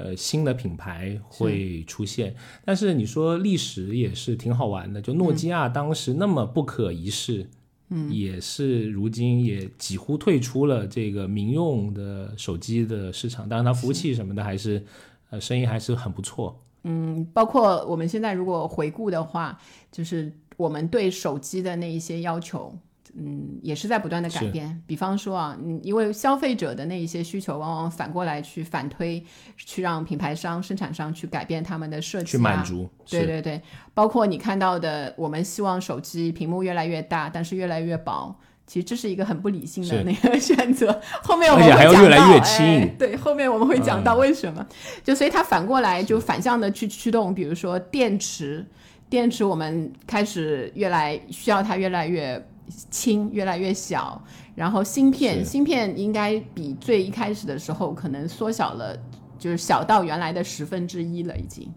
[0.03, 5.01] 呃，新的品牌会出现，但是你说历史也是挺好玩的。
[5.01, 7.49] 就诺基亚当时那么不可一世，
[7.89, 13.49] 嗯，也是如今也几乎退出了这个民用的手机的市场。
[13.49, 14.85] 当然，它服务器什么的还是，
[15.31, 16.61] 呃，生意还是很不错。
[16.83, 19.59] 嗯，包括我们现在如果回顾的话，
[19.91, 22.77] 就是我们对手机的那一些要求。
[23.19, 24.79] 嗯，也是在不断的改变。
[24.85, 29.23] 比方说啊，嗯，因为消费者的那一些需求，往往反过来去反推，
[29.57, 32.87] 去让品牌商、生产商去改变他们的设计，去满足。
[33.09, 33.59] 对对对，
[33.95, 38.35] 包括你看到的，我们希望手机屏幕越来越大，但是越来越薄。
[38.67, 41.01] 其实这是一个很不理性的那个选择。
[41.23, 44.63] 后面我们会讲到，哎，对，后面我们会讲到为什么。
[45.03, 48.63] 就所以它反过来就反向的去驱动，比如说电池，
[49.09, 52.45] 电池我们开始越来需要它越来越。
[52.89, 54.21] 轻越来越小，
[54.55, 58.97] 然后芯片芯片应该比最一开始的时候可能缩小了，
[59.39, 61.71] 就是小到原来的十分之一了已经。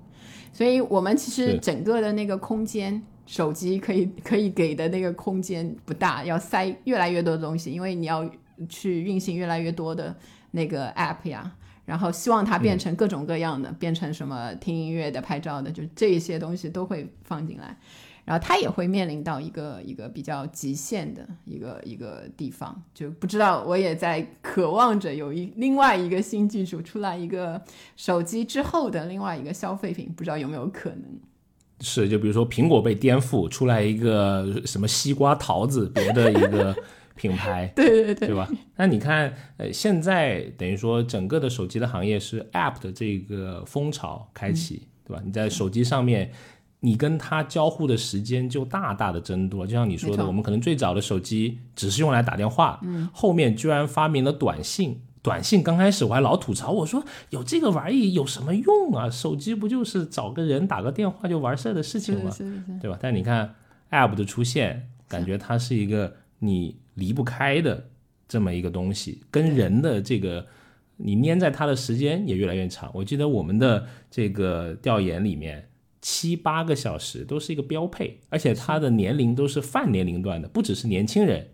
[0.52, 8.28] 所以我们其实整个的那个空间，手机可以 可以给的那个空间不大，要塞越来越多的东西，因为你要
[8.68, 10.14] 去运行越来越多的
[10.50, 11.50] 那个 app 呀，
[11.84, 17.76] 然后希望它变成各种各样的，变成什么听音乐的、拍照的，就这一些东西都会放进来。
[18.30, 27.60] 然后它也会面临到一个一个比较极限的一个一个地方，就不知道我也在渴望着有一另外一个新技术出来，一个
[27.96, 31.02] 手机之后的另外一个消费品，不知道有没有可能？
[31.80, 36.72] 是，就比如说苹果被颠覆，出来一个什么西瓜、桃子别的一个
[37.16, 38.48] 品牌， 对对对，对吧？
[38.76, 45.20] 那你看，呃，现在等于说整个的手机的行业是 App 的这个风潮开启，对吧？
[45.26, 46.30] 你在手机上面。
[46.80, 55.00] 你跟他交互的时间就大大的增多，就像你说的，我们可能最早的手机只是用来打电话，嗯，后面居然发明了短信。
[55.22, 59.10] 短信刚开始我还老吐槽，我说有这个玩意有什么用啊？
[59.10, 62.30] 手机不就是找个人打个电话就完事儿的事情吗？
[62.80, 62.98] 对吧？
[62.98, 63.54] 但你看
[63.90, 67.88] App 的出现，感觉它是一个你离不开的
[68.26, 70.46] 这么一个东西，跟人的这个
[70.96, 72.90] 你粘在它的时间也越来越长。
[72.94, 75.66] 我记得我们的这个调研里面。
[76.00, 81.46] 七八个小时都是一个标配，而且他的年龄都是泛年龄段的，不只是年轻人，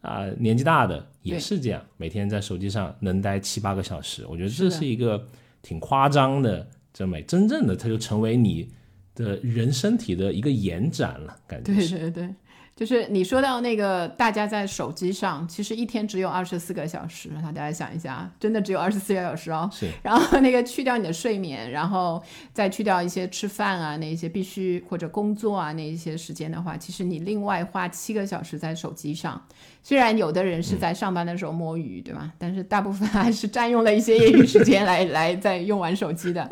[0.00, 4.24] 啊、年纪大的也是这样，每天在手机上能待七八个小时。
[4.28, 5.26] 我觉得这是一个
[5.62, 8.70] 挺夸张的这么真正的，它就成为你
[9.14, 11.98] 的人身体的一个延展了，感觉对是。
[11.98, 12.34] 对对，
[12.76, 19.70] 就是你说到那个，大家在手机上，其实一天只有二十四个小时，大家想一下，真的只有二十四个小时哦。
[19.72, 22.20] 是然后那个去掉你的睡眠，然后
[22.52, 29.40] 再去掉一些吃饭啊那一些必须或者工作啊那一些时间的话，其实你另外花七个小时在手机上。
[29.86, 32.32] 虽然有的人是在上班的时候摸鱼，对吧？
[32.38, 36.48] 但是大部分还是占用了一些业余时间来 来在用玩手机的。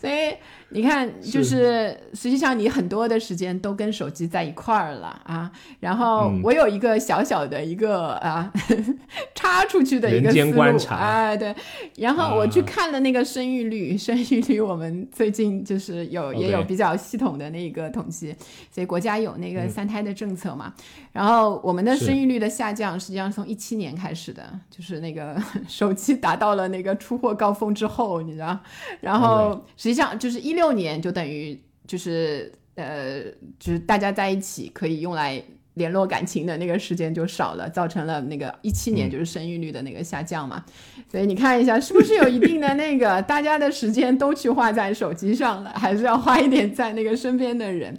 [0.00, 0.32] 所以
[0.68, 5.50] 你看，就是实际上你很多的时间都跟手机在一块儿了啊。
[5.80, 8.52] 然后嗯我有一个小小的一个啊
[9.34, 11.52] 插出去的一个人间思路观察哎，对。
[11.96, 18.32] 然后我去啊看了那个生育率， 生育率我们最近就是有也有比较系统的那个统计，
[18.70, 20.72] 所以国家有那个嗯三胎的政策嘛。
[21.12, 25.34] 然后我们的生育率的下降，实际上从一七年开始的，就是那个
[25.66, 28.58] 手机达到了那个出货高峰之后，你知道，
[29.00, 33.22] 然后实际上就是一六年就等于就是呃，
[33.58, 35.42] 就是大家在一起可以用来。
[35.76, 40.64] 联络感情的那个时间就少了，造成了那个一七年嗯就是生育率的那个下降嘛，
[41.12, 47.94] 所以你看一下是不是有一定的那个大家的时间都去花在手机上了，还是要花一点在那个身边的人。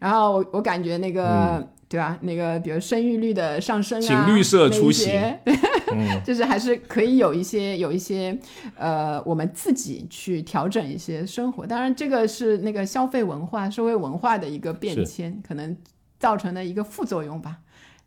[0.00, 5.12] 然后我我感觉那个、对吧，那个比如生育率的上升啊，请绿色出行
[5.44, 8.38] 那一些 就是还是可以有一些有一些
[8.76, 11.66] 呃，我们自己去调整一些生活。
[11.66, 15.76] 当然，这个是那个消费文化、社会文化的一个变迁，可能
[16.20, 17.58] 造成的一个副作用吧。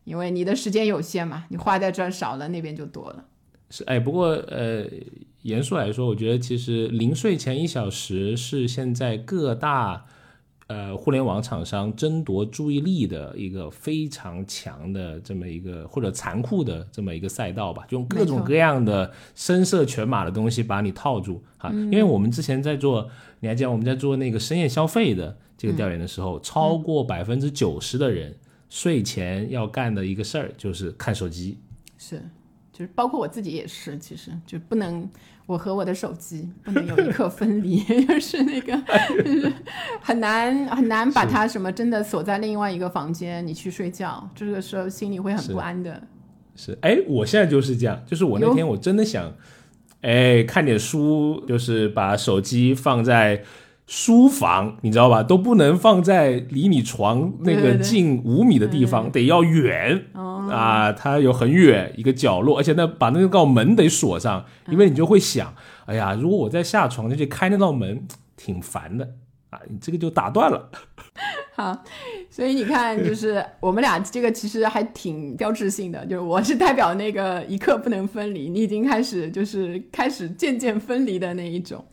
[0.05, 3.25] 因为你的时间有限嘛，你花在这儿少了，那边就多了。
[3.69, 4.85] 是哎，不过呃，
[5.41, 10.05] 严肃来说，我觉得其实临睡前一小时是现在各大
[10.73, 21.69] 呃互联网厂商争夺注意力的一个非常强的这么一个或者残酷的这么一个赛道吧，就用各种各样的声色犬马的东西把你套住哈。
[21.71, 23.07] 因为我们之前在做，
[23.41, 28.35] 你还记得我们在做那个深夜消费的这个调研的时候，超过百分之九十的人
[28.69, 31.59] 睡前要干的一个事儿就是看手机。
[31.97, 32.21] 是，
[32.71, 35.07] 就是包括我自己也是，其实就不能
[35.45, 38.73] 我和我的手机不能有一刻分离， 就是那个
[39.23, 39.51] 就是
[40.01, 46.01] 很难很难把它什么真的锁在另外一个房间，你去睡觉，这个时候心里会很不安的。
[46.55, 49.33] 是，哎，我现在就是这样，就是我那天我真的想，
[50.01, 53.43] 哎，看点书，就是把手机放在
[53.85, 55.21] 书房，你知道吧？
[55.21, 60.05] 都不能放在离你床那个近五米的地方，得要远。
[60.13, 65.53] 哦啊，它有很远一个角落，而且那，把那道门得锁上，因为你就会想，
[65.85, 69.07] 哎呀，如果我再下床就去开那道门，挺烦的
[69.49, 70.69] 啊，你这个就打断了。
[71.55, 71.83] 好，
[72.31, 81.85] 所以你看，就是 我们俩这个其实还挺标志性的，就是我是代表那个一刻不能分离，你已经开始就是开始渐渐分离的那一种。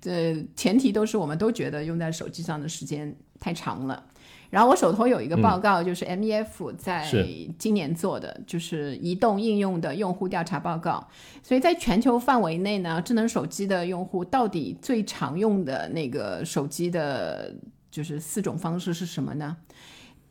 [0.00, 4.04] 这前提都是我们都觉得用在手机上的时间太长了。
[4.50, 7.06] 然后我手头有一个报告，就是 MEF 在
[7.58, 11.06] 今年做的，就是移动应用的用户调查报告。
[11.42, 17.54] 所以在全球范围内呢，智能手机的用户到底最常用的那个手机的，
[17.98, 19.56] 就是四种方式是什么呢？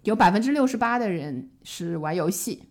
[0.04, 2.64] 有百分之六十八的人是玩游戏，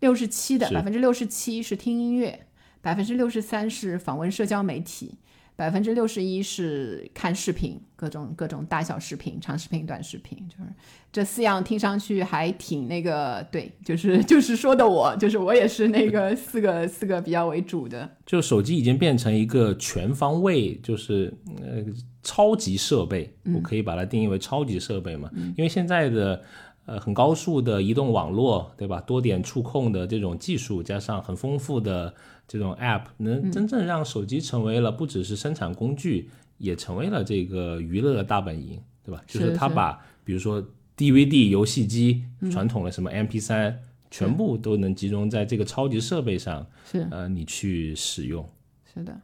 [0.00, 2.48] 六十七的百分之六十七是听音乐，
[2.80, 5.14] 百分之六十三是访问社交媒体，
[5.62, 10.68] 百分之六十一是看视频，各种各种大小视频、长视频、短视频，就是
[11.12, 21.84] 这四样听上去还挺那个，对，就是就是说的我，就是我也是那个四个四个比较为主的，就手机已经变成一个全方位，就是呃
[22.24, 26.42] 超级设备，我可以把它定义为超级设备嘛，因为现在的
[26.86, 29.00] 呃很高速的移动网络，对吧？
[29.00, 32.14] 多点触控的这种技术，加上很丰富的
[32.48, 39.22] 这种 App，能真正让手机成为了不只是生产工具，也成为了这个娱乐大本营，对吧？
[39.26, 40.62] 就是它把比如说
[40.96, 43.74] DVD 游戏机、传统的什么 MP 3
[44.10, 48.46] 全部都能集中在这个超级设备上，是呃，你去使用。
[48.92, 49.18] 是的。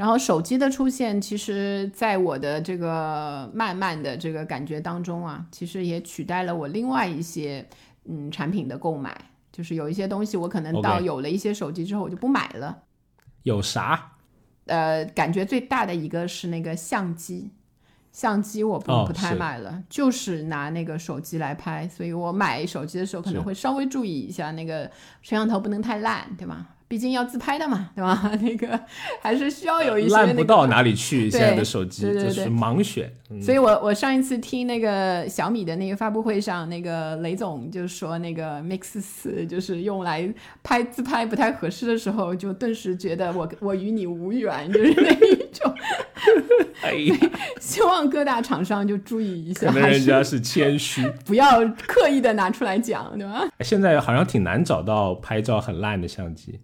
[0.00, 7.68] 然后手机的出现，其实在我的这个慢慢的这个感觉当中啊，其实也取代了我另外一些
[8.06, 9.14] 嗯产品的购买。
[9.52, 12.84] 就是有一些东西，我可能到有了一些手机之后，我就不买了。
[13.42, 14.12] 有啥？
[14.64, 17.50] 呃，感觉最大的一个是那个相机，
[18.10, 24.84] 相机我不、哦不太买了，就是拿那个手机来拍，所以我买手机的时候可能会稍微注意一下那个
[25.20, 26.68] 摄像头不能太烂，对吗？
[26.90, 28.28] 毕竟要自拍的嘛， 对吧？
[28.42, 28.78] 那个
[29.22, 31.30] 还是需要有一些烂不到哪里去。
[31.30, 33.08] 现在的手机就是盲选。
[33.40, 40.28] 所以我我上一次听那个小米的那个发布会上，那个雷总就说那个 Mix 四就是用来
[40.64, 45.72] 拍自拍不太合适的时候，就顿时觉得我我与你无缘， 就是那一种。
[46.82, 47.16] 哎呀，
[47.60, 53.46] 希望各大厂商就注意一下，可能人家是谦虚，不要刻意的拿出来讲，对吧？
[53.60, 56.58] 现在好像挺难找到拍照很烂的相机。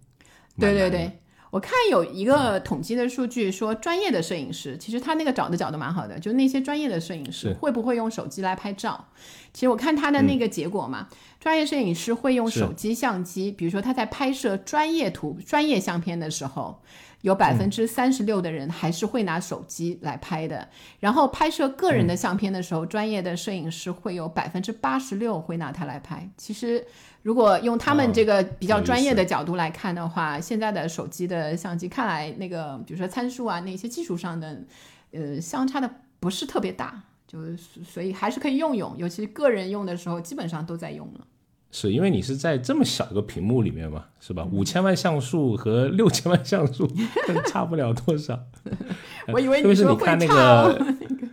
[0.59, 1.19] 对对对，
[1.51, 9.07] 我看有一个统计的数据说，专业的摄影师其实他那个找的角度蛮好的，就那些专业的摄影师会不会用手机来拍照？
[9.53, 11.07] 其实我看他的那个结果嘛，
[11.39, 16.81] 专业摄影师会用手机相机，比如说他在拍摄专业图、专业相片的时候。
[17.21, 20.67] 有百分之三十六的人还是会拿手机来拍的，
[20.99, 26.29] 然后拍摄个人的相片的时候，专业的摄影师会有百分之八十六会拿它来拍。
[26.37, 26.85] 其实，
[27.23, 34.61] 如果用他们这个比较专业的角度来看的话，现在的手机的相机看来，那个比如说参数啊，那些技术上的，
[35.11, 35.89] 呃，相差的
[36.19, 41.27] 不是特别大，就所以还是可以用用，尤其个人用的时候，基本上都在用了。
[41.79, 44.47] 是因为你是在这么小一个屏幕里面嘛，是吧？
[44.51, 46.89] 五千万像素和六千万像素
[47.47, 48.39] 差不了多少。
[49.31, 50.85] 我以为你说看那个，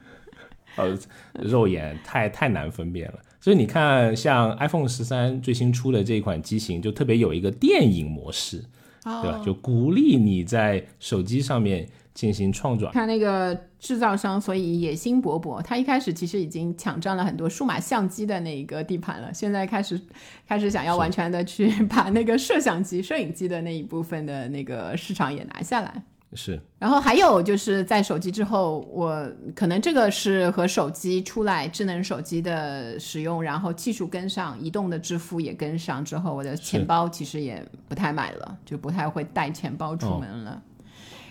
[0.76, 0.98] 呃，
[1.40, 3.14] 肉眼太太难分辨了。
[3.40, 8.62] 所以你看，像 iPhone 十三最新出的这款机型，就特别有一个电影模式，
[9.02, 9.40] 对吧？
[9.42, 11.88] 就鼓励你在手机上面。
[12.14, 15.60] 进行创作，看那个制造商，所以野心勃勃。
[15.60, 20.00] 他一开始其实已经抢占了很多数码相机的那一个地盘了，现在开始
[20.46, 26.02] 开始想要完全的去把那个摄像机、摄影机的那一部分的那个市场也拿下来。
[26.36, 26.60] 是。
[26.78, 40.62] 然后还有就是在手机之后，我可能这个是和手机出来智能手机的使用，然后技术跟上，移动的支付也跟上之后，我的钱包其实也不太买了，就不太会带钱包出门了。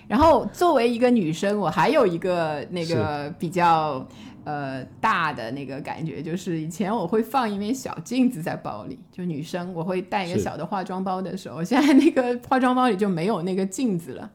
[0.08, 4.06] 然后作为一个女生，我还有一个那个比较
[4.44, 14.30] 呃大的那个感觉，就是以前我会放一面小镜子在包里，就女生我会带一个小的化妆包的时候，现在那个化妆包里就没有那个镜子了，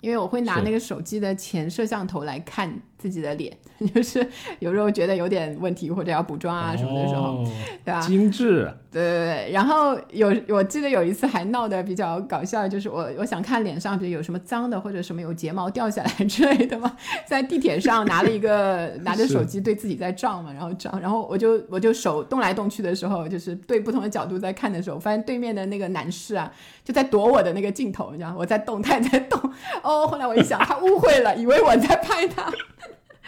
[0.00, 2.80] 因为我会拿那个手机的前摄像头来看。
[3.02, 3.52] 自己的脸，
[3.92, 4.24] 就是
[4.60, 7.44] 有时候觉得有点问题，或者要补妆啊什么的时候，
[7.84, 7.98] 对吧？
[8.06, 9.50] 精致，对对对。
[9.52, 16.96] 然后有，我记得有一次还闹得比较搞笑，就是我我想看脸上，比如有什么脏的或者什么有睫毛掉下来 之类的嘛，
[17.26, 26.52] 在地铁上拿了一个拿着手机对自己在照嘛，然后照，然后我就我就手动来动去的时候，就是对不同的角度在看的时候，发现对面的那个男士啊，
[26.84, 29.40] 就在躲我的那个镜头，你知道我在动，他也在动。
[29.82, 32.52] 哦，后来我一想，他误会了，以为我在拍他。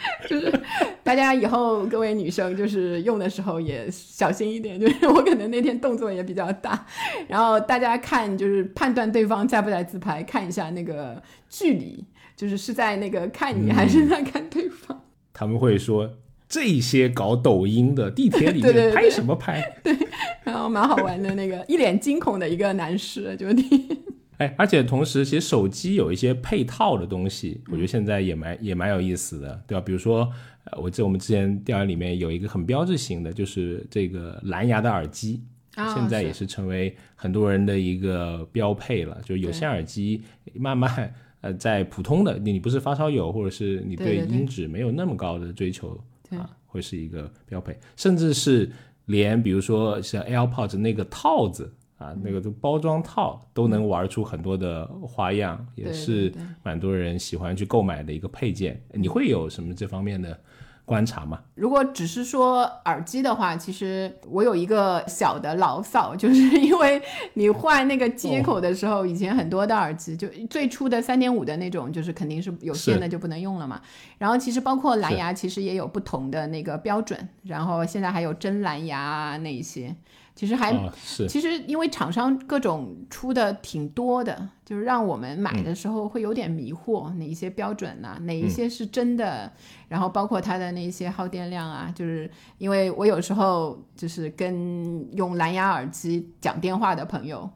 [0.28, 0.52] 就是
[1.02, 6.86] 大家以后各位女生就是用的时候也小心一点，就是我可能那天动作也比较大，
[7.28, 12.04] 然后大家看就是判断对方在不在自拍，看一下那个距离，
[12.36, 15.02] 就是是在那个看你还是在看对方。
[15.32, 16.10] 他们会说
[16.48, 19.78] 这些搞抖音的地铁里 面拍什么拍？
[19.82, 19.96] 对，
[20.44, 24.04] 然后蛮好玩的那个一脸惊恐的一个男士，就你。
[24.38, 29.80] 哎，而且同时，其实手机有一些配套的东西，我觉得现在也蛮也蛮有意思的，对吧？
[29.80, 30.28] 比如说，
[30.64, 35.40] 呃，我记得我们之前调研里面有一个很标志性的，就是这个蓝牙的耳机，
[35.76, 39.20] 现在也是成为很多人的一个标配了。
[39.24, 40.22] 就有线耳机
[40.54, 45.96] 慢慢，呃，在普通的你不是发烧友，或者是你对音质没有那么高的追求
[46.30, 48.68] 啊，会是一个标配，甚至是
[49.06, 51.72] 连比如说像 AirPods 那个套子。
[52.04, 56.30] 啊，那个都包装套都能玩出很多的花样，也是
[56.62, 58.78] 蛮多人喜欢去购买的一个配件。
[58.92, 60.38] 你会有什么这方面的
[60.84, 61.40] 观察吗？
[61.54, 67.00] 如果只是说耳机的话，其实我有一个小的牢骚， 就是因为
[67.32, 73.80] 你换那个接口的时候，以前很多的耳机就最初的三点五的那种，就是肯定是有线的就不能用了嘛。
[74.18, 77.18] 然后其实包括蓝牙，其实也有不同的那个标准。
[77.44, 79.94] 然后现在还有真蓝牙啊那一些。
[80.34, 88.18] 其实还是，其实因为厂商各种出的挺多的，就是让我们买的时候会有点迷惑，哪一些标准呢？
[88.22, 89.52] 哪一些是真的？
[89.86, 92.28] 然后包括它的那些耗电量啊，就是
[92.58, 97.48] 因为我有时候就是跟用蓝牙耳机讲电话的朋友，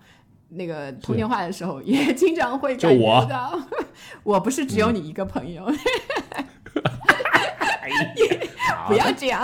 [0.50, 3.60] 那个通电话的时候也 经常会感觉到，
[4.22, 5.66] 我不是只有你一个朋友，
[8.86, 9.42] 不要这样。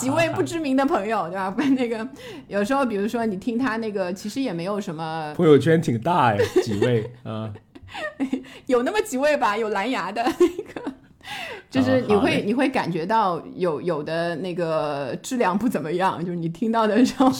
[0.00, 1.50] 几位不知名的朋友，对吧？
[1.50, 2.06] 不 那个
[2.48, 5.32] 有时候，比如说你听他那个，其实也没有什么。
[5.36, 7.52] 朋友圈挺大哎，几位啊？
[8.66, 10.92] 有那么几位吧，有蓝牙的那个。
[11.70, 17.30] 就是你会你会感觉到有有的那个质量不怎么样，就是你听到的时候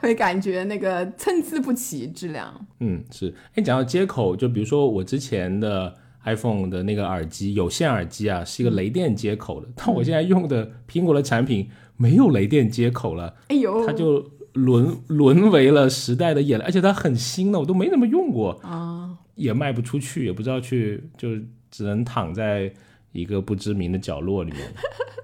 [0.00, 2.52] 会感觉那个参差不齐质量。
[2.80, 3.32] 嗯，是。
[3.54, 5.94] 哎，讲到接口，就比如说我之前的
[6.24, 13.34] iPhone 的那个耳机有线耳机啊，是一个雷电接口的，但我现在用的苹果的产品没有雷电接口了。
[13.48, 21.30] 哎呦，它就沦沦为了时代的眼泪，而且它很新的，我都没怎么用过啊，也卖不出去，也不知道去，就
[21.70, 22.72] 只能躺在。
[23.12, 24.60] 一个不知名的角落里面，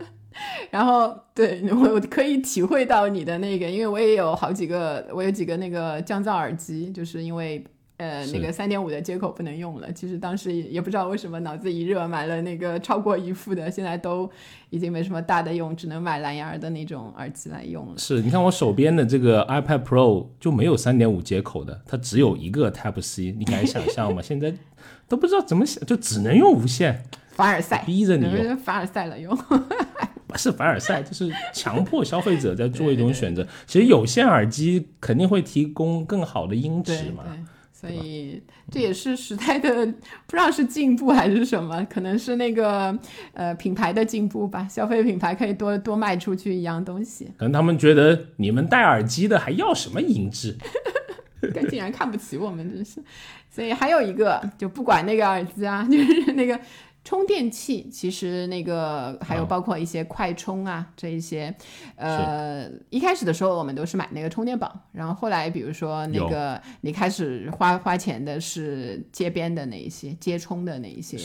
[0.72, 7.64] 然后对我可以体会到你的那个，因为我也有好几个，我有几个那个降噪耳机，就是因为
[7.98, 9.90] 呃那个三点五的接口不能用了。
[9.92, 14.30] 其实当时也不知道为什么脑子一热买了那个超过一副的，现在都
[14.70, 17.94] 已经没什么大的用，只能买蓝牙的那种耳机来用了。
[17.98, 24.20] 是你看我手边的这个 iPad Pro 就没有三点五接口的，它只有一个 Type C，你敢想象吗？
[24.20, 24.54] 现在
[25.08, 27.04] 都不知道怎么想，就只能用无线。
[27.36, 29.36] 凡尔赛逼着你用， 凡尔赛了用，
[30.26, 33.46] 不是凡尔赛，就是强迫消费者在做一种选择。
[33.66, 37.24] 其实有线耳机肯定会提供更好的音质嘛，
[37.86, 39.86] 所以这也是时代的
[40.26, 42.96] 不知道是进步还是什么，可能是那个
[43.32, 44.66] 呃品牌的进步吧。
[44.68, 50.56] 消费品牌可以多多卖出去一样东西，可能他们觉得你们戴耳机的还要什么音质，
[51.70, 53.02] 竟然看不起我们，真是。
[53.48, 56.58] 所以还有一个，就不管那个耳机啊，就是那个。
[57.06, 61.54] 充电器其实那个还有包括一些快充啊这一些，
[61.94, 71.16] 呃，一开始的时候我们都是买那个充电宝，然后后来比如说那个你开始花花钱的是街边的那一些接充的那一些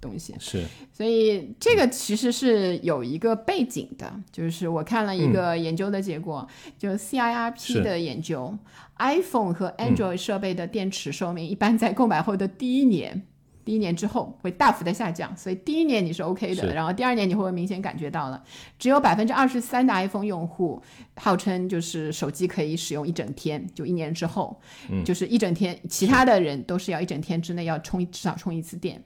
[0.00, 6.46] 东西，是，所以这个其实是有一个背景的，就是我看了一个研究的结果，
[6.78, 8.56] 就 CIRP 的研究
[8.98, 13.26] ，iPhone 和 Android 设备的电池寿命一般在购买后的第一年。
[13.64, 18.42] 第一年之后会大幅的下降，所以第一年你是 OK 的，然后第二年你会明显感觉到了，
[18.78, 20.82] 只有百分之二十三的 iPhone 用户
[21.16, 24.60] 号称就是手机可以使用一整天，就一年之后，
[25.04, 29.02] 就是一整天，其他的人都是要一整天之内要充至少充一次电，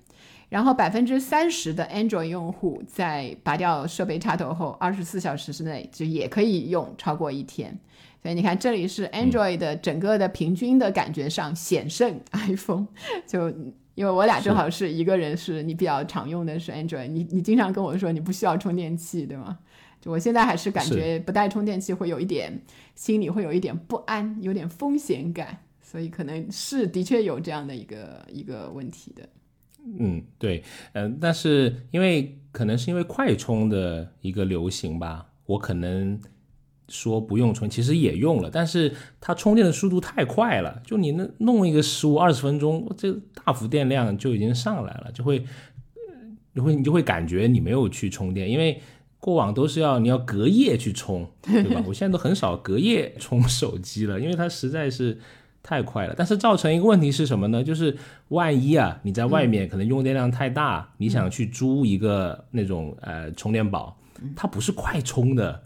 [0.48, 7.78] 然后百分之三十的 Android 用户在拔掉设备插头后二十四小时之内就也可以用超过一天，
[8.22, 12.88] 所以你看这里是 Android 的整个的平均的感觉上险胜 iPhone，
[13.26, 13.54] 就。
[13.99, 19.59] 因为我俩正好是一个人，是你比较常用的是 Android，你你经常跟我说你不需要充电器，对吗？
[20.01, 22.62] 就我现在还是感觉不带充电器会有一点
[22.94, 29.28] 心里会有一点不安，有点风险感，所以可能是的确有这样的一个一个问题的。
[29.99, 36.20] 嗯，对，嗯，但是因为可能是因为快充的一个流行吧，我可能。
[36.89, 43.12] 说不用充，其实也用了，但是它充电的速度太快了，就你那弄一个十五二十分钟，这
[43.45, 45.45] 大幅电量就已经上来了，就会，
[46.55, 48.80] 你会你就会感觉你没有去充电，因为
[49.20, 51.82] 过往都是要你要隔夜去充，对吧？
[51.86, 55.18] 我现在都很少隔夜充手机了，因为它实在是
[55.62, 56.14] 太快了。
[56.16, 57.62] 但是造成一个问题是什么呢？
[57.62, 57.95] 就是
[58.28, 63.99] 万一啊你在外面可能用电量太大，你想去租一个那种呃充电宝，
[64.34, 65.64] 它不是快充的。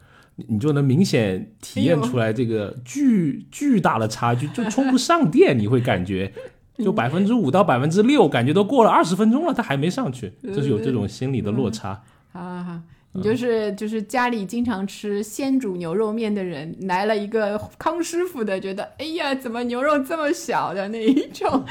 [0.49, 6.33] 你就能明显体验出来这个巨巨大的差距，就充不上电，你会感觉
[6.79, 12.03] 就百分之五到百分之六，感觉都过了二十分钟了，它还没上去，就是有这种心理的落差。
[12.33, 12.81] 好好好，
[13.13, 21.65] 你就是就是家里经常吃鲜煮牛肉面的人，来了一个康师傅的，觉得哎呀，怎么牛肉这么小的那一种。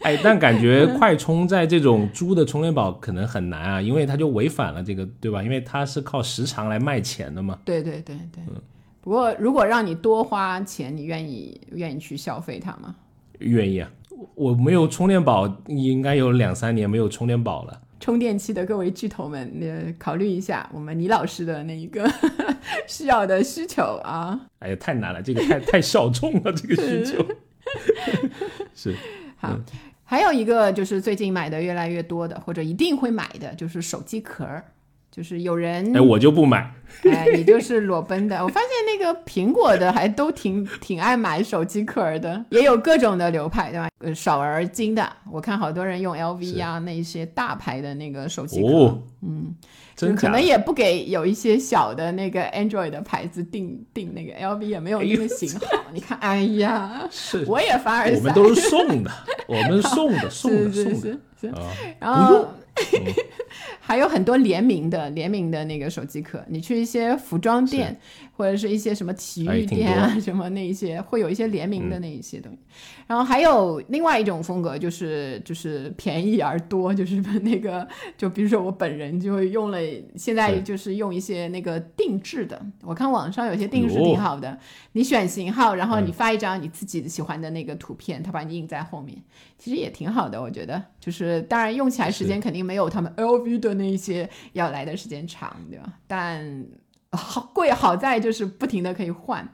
[0.04, 5.42] 哎，但感觉快充在这种租的充电宝可能很难啊，因为它就违反了这个，对吧？
[5.42, 7.58] 因为它是靠时长来卖钱的嘛。
[7.64, 8.42] 对对对对。
[8.48, 8.60] 嗯。
[9.02, 12.94] 不过，如果让你多花钱，你愿意愿意去消费它吗？
[13.38, 13.90] 愿意啊！
[14.34, 17.80] 我没有充电宝，应该有两三年没有充电宝了。
[17.98, 22.06] 充电器的各位巨头们，呃，考虑一下我们倪老师的那一个
[22.86, 24.38] 需要的需求啊。
[24.58, 27.26] 哎呀，太难了，这个太太小众了，这个需求。
[28.74, 28.94] 是。
[29.36, 29.58] 好。
[30.10, 34.64] 还有一个就是最近买的越来越多的，或者一定会买的，就是手机壳儿。
[35.08, 36.72] 就是有人哎，我就不买。
[37.04, 38.36] 哎，你就是裸奔的。
[38.42, 43.88] 我发现那个苹果的还都挺挺爱买手机壳的，也有各种的流派，对吧？
[43.98, 49.54] 呃，少而精的，我看好多人用 LV 啊，那些大牌的那个手机壳，嗯。
[50.16, 59.10] 可能也不给有一些小的那个 Android 的牌子定定那个 LV 也没有那个型号， 你看，哎呀，是，我也凡尔赛，我们都是送的，
[59.46, 61.18] 我们 送的，送的，送的，
[61.98, 62.48] 然后
[63.80, 67.98] 还有很多联名的联名的那个手机壳，你去一些服装店
[68.40, 72.58] 或者是一些什么体育店啊， 什么那一些会有一些联名的那一些东西。
[73.06, 77.86] 然后还有另外一种风格，就是就是便宜而多，就是 那个
[78.16, 79.78] 就比如说我本人就会用了，
[80.16, 82.64] 现在就是用一些那个定制的。
[82.80, 84.58] 我看网上有些定制挺好的，
[84.92, 89.22] 你选型号，然后你发一张你自己喜欢的那个图片，他把你印在后面，
[89.58, 90.82] 其实也挺好的，我觉得。
[90.98, 95.92] 就是当然用起来时间肯定没有他们 LV 的那些要来的时间长，对吧？
[96.06, 96.64] 但
[97.16, 99.48] 好贵好在就是不停的可以换。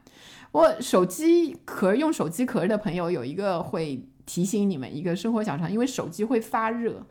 [0.52, 7.04] 我手机壳用手机壳的朋友有一个会提醒你们一个生活小常因为手机会发热，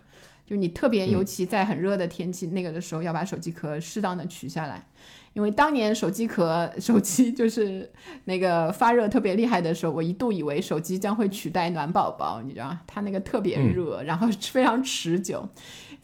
[0.45, 4.87] 就你特别尤其在很热的天气那个的时候，要把手机壳适当的取下来。
[5.33, 7.91] 因为当年手机壳手机就是
[8.23, 12.79] 那个发热特别厉害的时候，我一度以为手机将会取代暖宝宝，你知道吗？
[12.87, 15.47] 它那个特别热，然后非常持久。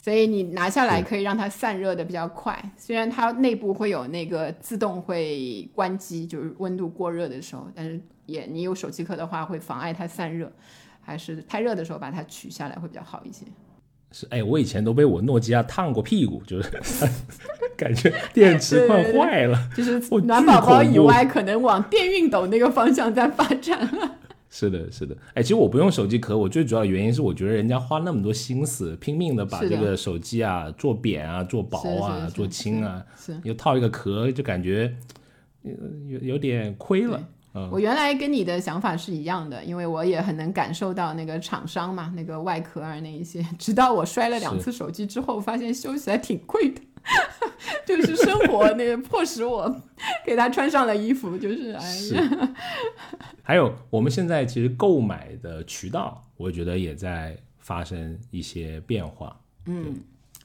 [0.03, 10.51] 所以你拿下来可以让它散热的比较快，虽然它内部会有那个自动会关机，就是温度过热的时候，但是也你有手机壳的话会妨碍它散热，
[11.01, 13.45] 还是太热的时候把它取下来会比较好一些。
[14.11, 16.71] 是哎，我以前都被我诺基亚烫过屁股，就是
[17.77, 24.17] 感觉电池快坏了，就是暖宝宝以外，可能往电熨斗那个方向在发展了。
[24.53, 33.01] 是的，是的，哎，其实我不用手机壳，我最主要的原因是我觉得人家花那么多心思，拼命的把这个手机啊做扁啊、做薄啊、做轻啊，
[33.43, 34.93] 又套一个壳，就感觉
[35.63, 37.23] 有有点亏了。
[37.71, 46.81] 我原来跟你的想法是一样的，因为我也很能感受到那个厂商嘛，那个外壳啊那一些，直到我摔了两次手机之后，发现修起来挺贵的。
[47.85, 49.81] 就是生活那个迫使我
[50.25, 52.55] 给他穿上了衣服，就是哎呀。
[53.43, 59.35] 还有我们现在其实购买的渠道，我觉得也在发生一些变化。
[59.65, 59.95] 嗯，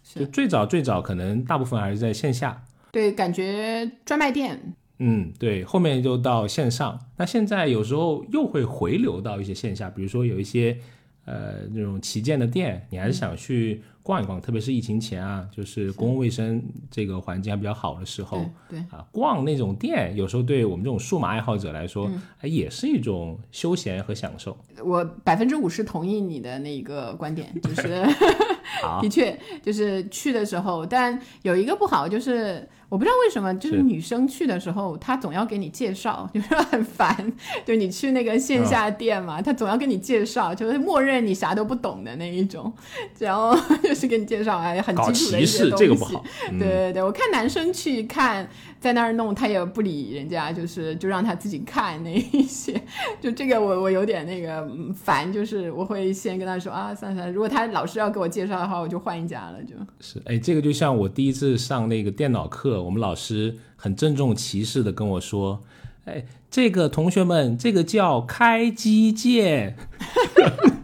[0.02, 4.74] 就最早最早可能大部分还是在线下，对，感觉专卖店。
[4.98, 6.98] 嗯，对，后面就到线上。
[7.18, 10.78] 那现在有时候又会回流到一些线下，比如说有一些
[11.26, 13.82] 呃那种旗舰的店，你还是想去。
[14.06, 22.08] 逛一逛，特别是疫情前啊，就是公共卫生这个环境还比较好的时候，对啊，逛那种店，有时候对我们这种数码爱好者来说，
[22.40, 24.56] 哎，也是一种休闲和享受。
[24.84, 28.06] 我百分之五十同意你的那个观点，就是
[29.02, 32.68] 的确就是去的时候，但有一个不好就是。
[32.88, 37.32] 我不知道为什么，就是女生去的时候，她总要给你介绍， 就是很烦。
[37.64, 42.72] 就你去那个线下店嘛，她总要给你介绍，就是默认你啥都不懂的那一种，
[43.18, 45.84] 然后 就是给你介绍哎，很基础的一些东西。
[45.84, 46.24] 这个不好。
[46.58, 48.48] 对对对，我看男生去看。
[48.78, 52.80] 在那儿弄，他也不理人家，就是就让他自己看那一些，
[53.20, 65.62] 就这个我我有点那个烦，就是我会先跟他说啊，算了算了，如果他老师要给我介绍的话，我就换一家了，就是哎，这个就像我第一次上那个电脑课，我们老师很郑重其事的跟我说，
[66.04, 69.76] 哎，这个同学们，这个叫开机键。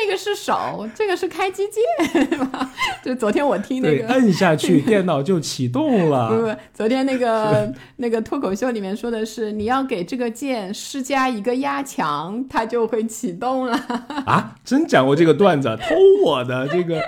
[0.00, 2.72] 这个是手， 这个是开机键，对吧？
[3.02, 6.28] 就昨天我听那个，摁下去 电脑就启动了。
[6.28, 13.74] 不不，昨天那个 那个脱口秀里面说的是，你要给这个键施加一个压强，它就会启动了。
[14.24, 17.02] 啊，真讲过这个段子，偷我的这个。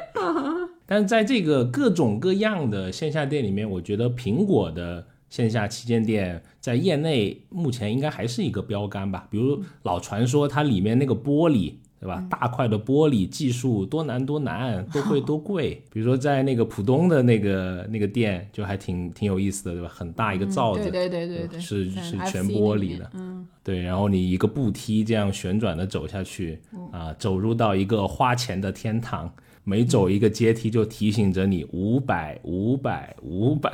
[0.87, 9.29] 但是在这个各种各样的线下店里面，我觉得苹果的线下旗舰店在业内目前应该还是一个标杆吧。
[9.31, 11.75] 比如老传说它里面那个玻璃。
[12.01, 12.25] 对吧？
[12.31, 15.83] 大块的玻璃技术多难多难，多贵多贵。
[15.93, 19.89] 比如说在那个浦东的那个那个店，就还挺挺有意思的，对吧？
[19.89, 23.83] 很大一个罩子，对对对对，是是全玻璃的，嗯，对。
[23.83, 26.59] 然后你一个步梯这样旋转的走下去，
[26.91, 29.31] 啊，走入到一个花钱的天堂。
[29.63, 33.71] 每走一个阶梯就提醒着你五百五百五百。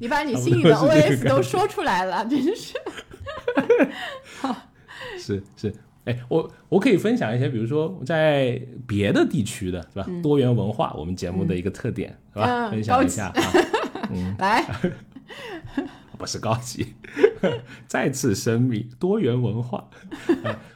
[0.00, 2.74] 你把你 心里的 OS 都说出来了，真是。
[4.42, 4.54] 好，
[5.16, 5.72] 是是。
[6.08, 10.06] 哎，我我可以分享一些，比如说在别的地区的，是吧？
[10.22, 12.70] 多元文化，我们节目的一个特点，是吧？
[12.70, 13.42] 分享一下啊。
[14.10, 14.64] 嗯， 来，
[16.16, 16.94] 不是高级，
[17.86, 19.86] 再次声明多元文化。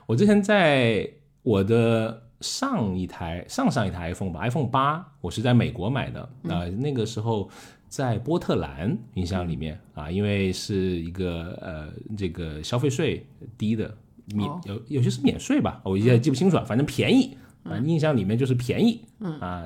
[0.05, 1.09] 我之前在
[1.43, 6.21] 我的上一台、上上一台 iPhone 吧，iPhone 八，我是在美国买的
[6.51, 6.69] 啊。
[6.79, 7.49] 那个时候
[7.89, 13.25] 在波特兰，印象里面啊，因为是一个呃，这个消费税
[13.57, 13.97] 低的。
[14.33, 19.39] 免有有些是免税吧，我现在记不清楚了，反正便宜，啊印象里面就是便宜，嗯。
[19.41, 19.65] 啊，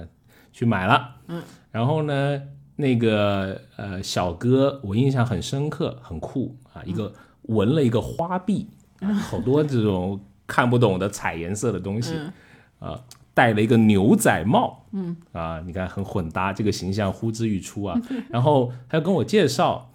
[0.52, 2.40] 去买了，嗯，然后呢，
[2.76, 7.12] 那个呃小哥我印象很深刻，很酷啊，一个
[7.42, 8.66] 纹了一个花臂，
[9.28, 12.14] 好多这种看不懂的彩颜色的东西，
[12.78, 12.98] 啊，
[13.34, 15.14] 戴了一个牛仔帽，嗯。
[15.32, 18.00] 啊，你看很混搭，这个形象呼之欲出啊。
[18.30, 19.90] 然后他跟我介绍，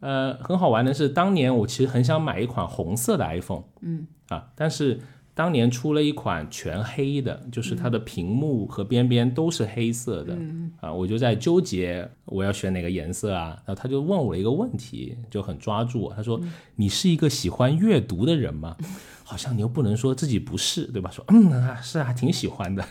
[0.00, 5.00] 呃，很好玩的是，当年我其实很想买一款红色的 iPhone，嗯啊，但是
[5.34, 10.38] 当年出了一款全黑的，就是它的屏幕和边边都是黑色的，
[10.80, 13.56] 啊，我就在纠结我要选哪个颜色啊。
[13.64, 16.40] 然后他就问我一个问题，就很抓住我，他说
[16.76, 18.76] ：“你是一个喜欢阅读的人吗？”
[19.24, 21.10] 好像你又不能说自己不是，对吧？
[21.10, 22.84] 说嗯啊，是啊，挺喜欢的。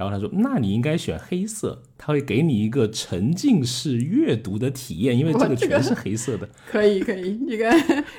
[0.00, 6.48] 然后他说，那你应该选黑色，他会给你一个沉浸式阅读的体验，因为这个全是黑色的。
[6.66, 7.70] 可以可以，这个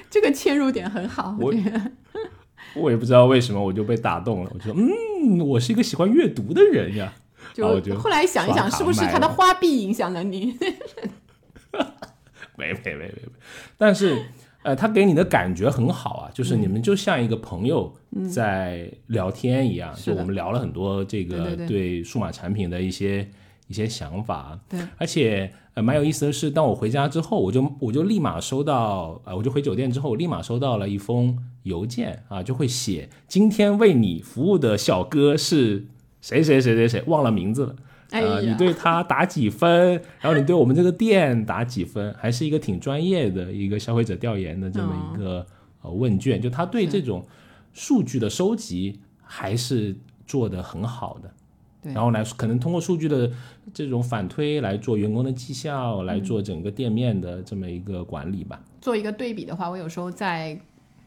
[0.08, 1.36] 这个切入点很好。
[1.40, 1.52] 我
[2.76, 4.52] 我也不知道为什么，我就被打动了。
[4.54, 7.12] 我就说，嗯，我是一个喜欢阅读的人呀。
[7.52, 7.68] 就
[7.98, 10.56] 后来想一想，是不是他的花臂影响了你？
[12.58, 13.32] 没没没没没，
[13.76, 14.24] 但是。
[14.64, 17.92] 呃，他给你的感觉很好啊，就是你们就像一个朋友
[18.32, 23.28] 在聊天一样，就我们聊了很多这个对数码产品的一些
[23.68, 24.60] 一些想法。
[24.70, 35.88] 对，而且呃蛮有意思的是，当我回家之后，我就我就立马收到，呃，我就回酒店之后，我立马收到了一封邮件啊，就会写今天为你服务的小哥是
[36.22, 37.76] 谁谁谁谁谁，忘了名字了。
[38.12, 39.94] 呃，你对他打几分？
[40.20, 42.14] 然后你对我们这个店打几分？
[42.18, 45.46] 还是一个挺专业的一个消费者调研的这么一个
[45.82, 47.26] 呃问卷，就他对这种
[47.74, 49.96] 数据的收集还是
[50.28, 51.32] 做得很好的。
[51.82, 53.32] 对，然后来可能通过数据的
[53.74, 58.62] 这种反推来做员工的绩效，来做整个店面的这么一个管理吧。
[58.82, 60.60] 做一个对比的话，我有时候在。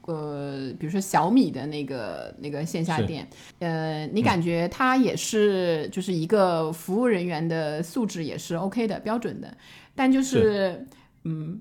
[0.06, 3.26] 呃，比如说小米的那个那个线下店，
[3.58, 9.56] 呃，你感觉他也是就是一个服务人员的素质也是 OK 的标准的，
[9.94, 10.86] 但就是
[11.24, 11.58] 嗯，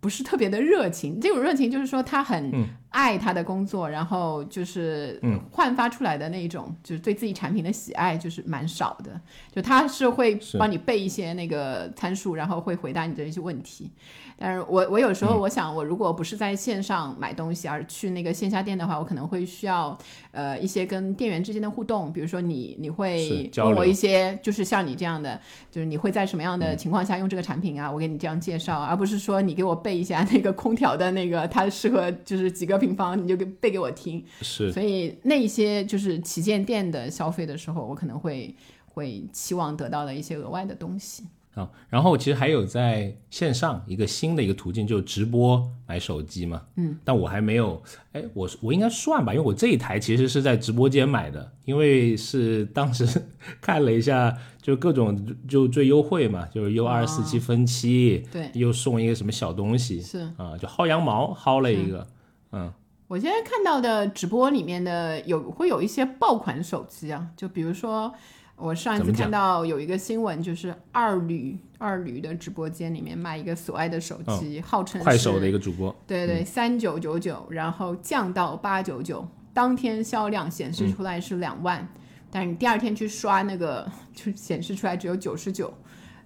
[0.00, 1.20] 不是特别的热情。
[1.20, 2.52] 这种热情就是说他很
[2.90, 5.20] 爱他的工作，然后就是
[5.50, 9.20] 焕发出来的那种就是对自己产品的喜爱就是蛮少的。
[9.52, 13.90] 就他是会帮你背一些那个参数，然后会回答你的一些问题。
[14.36, 19.96] 但是我我有时候我想，我如果不是在线上买东西，而去那个线下店的话，我可能会需要
[20.32, 27.90] 呃一些跟店员之间的互动，比如说你你会问我一些，就是像你这样的，就是你会在什么样的情况下用这个产品啊？
[27.90, 34.24] 我给你这样介绍，而不是说你给我背一下那个空调的那个它适合就是几个平方，你就给背给我听。
[34.42, 38.54] 是，所以那一些就是旗舰店的消费的时候，我可能会
[38.86, 41.24] 会期望得到的一些额外的东西。
[41.54, 46.60] 啊，然后其实还有在线上一个新的一个途径，就是直播买手机嘛。
[46.76, 47.80] 嗯，但我还没有，
[48.12, 53.06] 哎，我我应该算吧，因为我这一台其实是在直播间买的，因为是当时
[53.62, 62.06] 看了一下，就各种就最优惠嘛，就是 U 二四七分期，对，又送一个什么小东西，是啊，就薅羊毛薅了一个，
[62.50, 62.72] 嗯。
[63.06, 68.12] 我现在看到的直播里面的有会有一些爆款手机啊，就比如说。
[68.56, 81.86] 我上一次看到有一个新闻，就是二驴二驴的直播间里面卖一个索爱的手机，号称快手的一个主播，对对，三九九九，然后降到八九九，当天销量显示出来是两万，
[82.30, 85.74] 但是你第二天去刷那个，就显示出来只有九十九，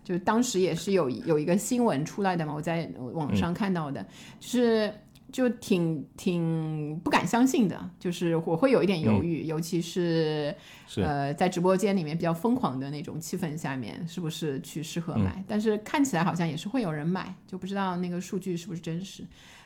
[0.04, 4.04] 就当时也是有有一个新闻出来的嘛，我在网上看到的，
[4.38, 4.92] 就是。
[5.30, 10.54] 就挺挺不敢相信的，就是我会有一点犹豫，尤其是
[10.96, 15.44] 呃在直播间里面比较疯狂的那种气氛下面，是不是去适合买？
[15.46, 19.22] 但是看起来好像也是会有人买，就不知道那个数据是不是真实，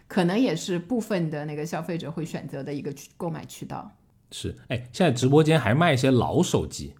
[0.09, 3.91] 可能也是部分的那个消费者会选择的一个购买渠道。
[4.31, 6.95] 是，哎，现在直播间还卖一些老手机，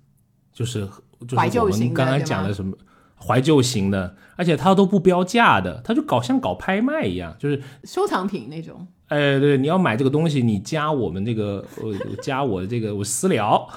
[0.53, 0.89] 就是
[1.27, 2.77] 就是我们刚刚讲的什么。
[3.25, 8.87] 怀旧型的，而且它都不标价的，它就搞像搞拍卖一样，就是收藏品那种。
[9.09, 13.69] 哎，对，你要买这个东西，你加我们这个，呃， 加我这个我私聊，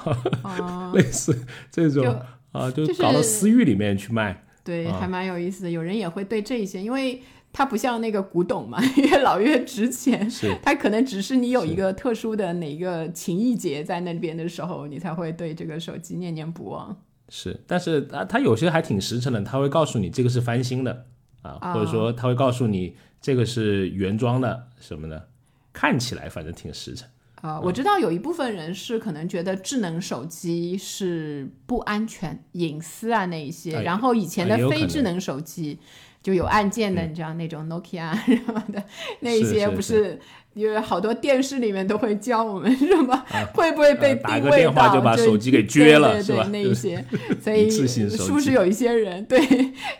[0.95, 1.37] 类似
[1.69, 2.19] 这种
[2.53, 4.43] 啊，就搞到私域里面去卖。
[4.63, 5.69] 对，还蛮有意思的。
[5.69, 7.21] 有人也会对这些，因为
[7.51, 10.27] 它不像那个古董嘛， 越老越值钱。
[10.29, 16.97] 是，它可能只是你有一个特殊的哪一个情谊节在那边的时候，你才会对这个手机念念不忘。
[17.29, 21.05] 是，但是他他有些还挺实诚的，他会告诉你这个是翻新的
[21.41, 25.27] 啊，或者说他会告诉你这个是原装的什么的，
[25.73, 27.09] 看起来反正挺实诚
[27.41, 27.59] 啊。
[27.59, 35.79] 我知道有一部分人是可能觉得智能手机是不安全、隐私啊那一些，然后以前的非智能手机
[36.25, 38.83] 就有按键的，你知道那种 Nokia 什么的，
[39.19, 40.19] 那一些不是。
[40.55, 43.13] 因为好多电视里面都会教我们什么
[43.53, 46.47] 会不会被定位到，就把手机给撅了，是吧？
[46.49, 47.03] 那一些，
[47.43, 49.37] 所以是不是有一些人对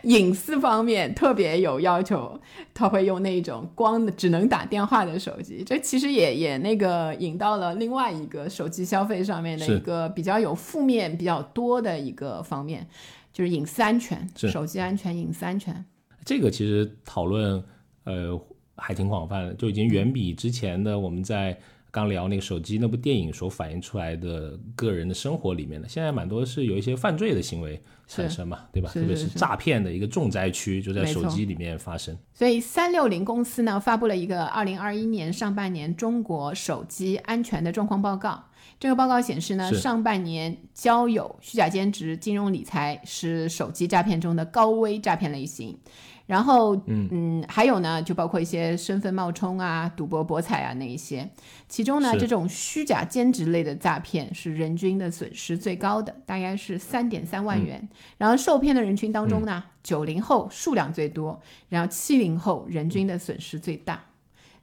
[0.04, 2.40] 隐私方面特别有要求，
[2.72, 5.62] 他会用那种光的只能打电话的手机？
[5.62, 12.86] 这其实也也那个引到了另外一个手机消费上面的一个比较有负面比较多的一个方面，
[13.30, 15.84] 就是隐私安全、手机安全、隐私安全。
[16.26, 17.64] 这个其实讨论，
[18.04, 18.38] 呃。
[18.78, 21.58] 还挺广泛的，就已经远比之前的我们在
[21.90, 28.90] 刚聊那个手机那部电影所反映出来的个人的生活里面的，现在蛮多是有一些犯罪的行为产生嘛，对吧？
[28.92, 32.14] 特别是诈骗的一个重灾区就在手机里面发生。
[32.34, 38.44] 所以三六零公司呢发布了一个二零二一年上半年中国手机安全的状况报告。
[38.78, 45.78] 这个报告显示呢，上半年交友、虚假兼职、金融理财是手机诈骗中的高危诈骗类型。
[46.26, 51.30] 然后，嗯嗯，还有呢，就包括一些身份冒充啊、赌博博彩啊那一些。
[51.68, 57.88] 其中呢，这种虚假兼职类的诈骗是人均的损失最高的，大概是三点三万元。
[58.18, 64.00] 然后受骗的人群当中呢，九零后数量最多，然后七零后人均的损失最大。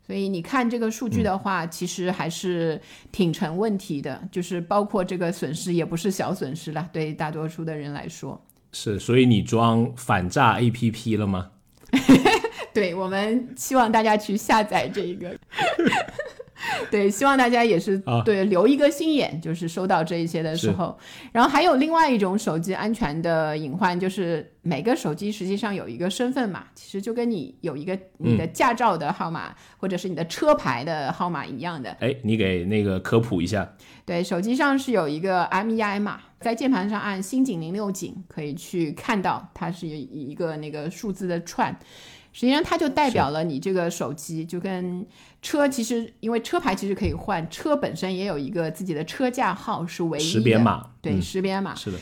[0.05, 2.81] 所以你看这个数据的话，其实还是
[3.13, 8.41] 挺成问题的，就是包括这个损失也不是小损失了，对大多数的人来说。
[8.73, 11.51] 是，所以你装反诈 APP 了吗？
[12.73, 15.29] 对，我们希望大家去下载这个。
[16.91, 20.97] 对，希望大家也是对留一个心眼，就是收到这一些的时候。
[21.31, 31.91] 然后还有另外一种手机安全的隐患，就是每个手机实际上有一个身份码，其实就跟你有一个你的驾照的号码或者是你的车牌的号码一样的。
[31.99, 33.73] 哎，你给那个科普一下。
[34.05, 41.77] 对，手机上是有一个 MEI 码，在键盘上按星井零六井可以去看到，它是一个那个数字的串。
[42.33, 45.05] 实际上，它就代表了你这个手机，就跟
[45.41, 51.97] 车其实，因为车牌其实可以换，车本身也有一个自己的车架号是唯一的识别码，对，识别码是的。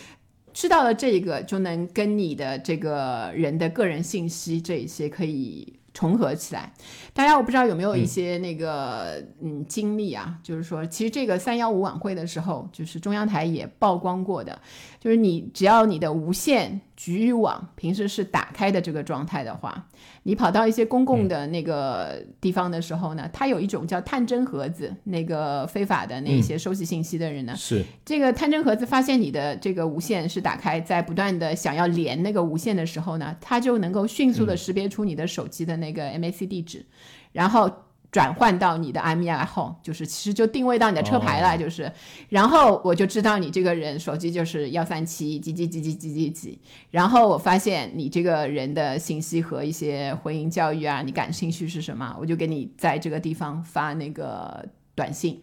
[0.53, 5.75] 知道了这个，就能跟你的这个人的个人信息这一些可以。
[5.93, 6.71] 重合起来，
[7.13, 14.57] 大家我不知道有没有一些那个嗯经历啊，就是说，其实这个三幺五晚会的时候，就是中央台也曝光过的，
[15.01, 19.87] 就是你只要你的无线局域网平时是打开的这个状态的话，
[20.21, 35.71] 你跑到一些公共的那个地方的时候呢，它有一种叫探针盒子，那个非法的那些收集信息的人呢，是这个探针盒子发现你的这个无线是打开，在不断的想要连那个无线的时候呢，它就能够迅速的识别出你的手机的。
[35.81, 36.85] 那个 MAC 地址，
[37.31, 37.71] 然后
[38.11, 41.89] 转换到你的 MEI 后，就是其实就定位到你的车牌了，就是，
[42.27, 46.59] 然后我就知道你这个人手机就是幺三七几几几几几几几，
[46.89, 55.41] 然后我发现你这个人的信息和一些婚姻教育啊，你感兴趣是什么，我就给你在这个地方发那个短信，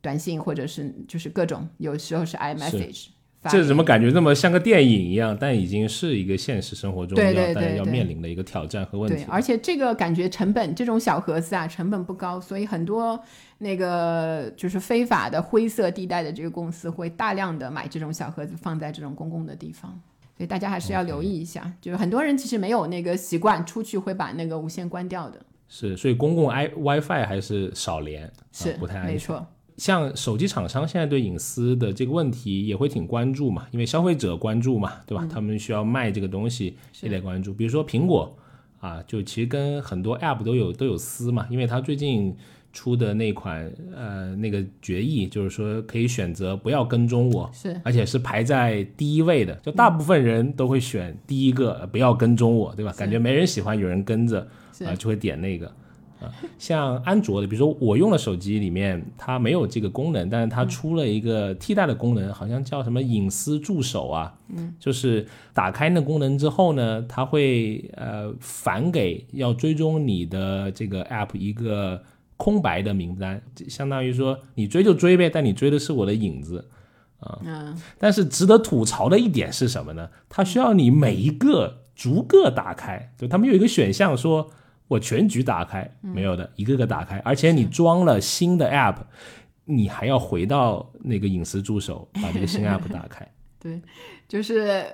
[0.00, 2.36] 短信或者是就是各种，有时候是。
[2.36, 3.13] iMessage。
[3.50, 5.36] 这怎么感觉那么像个电影一样？
[5.38, 9.16] 但已经是一个现实生活中要大家要面临的一个挑战和问题。
[9.16, 13.18] 对，而且这个感觉成本，这种小盒子啊，成本不高，所以很多
[13.58, 19.90] 那个就是非法的灰色地带的这个公司会大量的买这种小盒子放在这种公共的地方，
[20.36, 21.72] 所以大家还是要留意一下。
[21.80, 25.38] 就是很多人其实没有那个习惯，出去会把那个无线关掉的。
[25.68, 29.12] 是，所以公共 i WiFi 还是少连，是不太安全。
[29.12, 29.46] 没错。
[29.76, 35.26] 像手机厂商现在对隐私的这个问题也会挺关注嘛，因为消费者关注嘛，对吧？
[35.30, 37.52] 他们需要卖这个东西也得关注。
[37.52, 38.36] 比如说苹果
[38.80, 42.36] 啊，就其实跟很多 App 都有都有私嘛，因为它最近
[42.72, 52.92] 出的那款呃那个决议，就是说可以选择不要跟踪我，是，而且是排在第一位的，就大部分人都会选第一个不要跟踪我，对吧？
[52.96, 54.40] 感觉没人喜欢有人跟着
[54.84, 55.72] 啊，就会点那个。
[56.58, 72.02] 像安卓的，比如说我用的手机里面，它没有这个功能，但是它出了一个替代的功能，好像叫什么隐私助手啊，嗯，就是打开那功能之后呢，它会呃返给要追踪你的这个 app 一个
[72.36, 76.68] 空白的名单，相当于说你追就追呗，但你追的是我的影子
[77.20, 80.08] 啊，嗯，但是值得吐槽的一点是什么呢？
[80.28, 84.50] 它需要你每一个逐个打开，就他们有一个选项说。
[84.86, 88.96] 我全局打开没有的，一个个打开，而且你装了新的 app，
[89.64, 93.26] 你还要回到那个隐私助手把这个新 app 打开。
[93.58, 93.80] 对，
[94.28, 94.84] 就是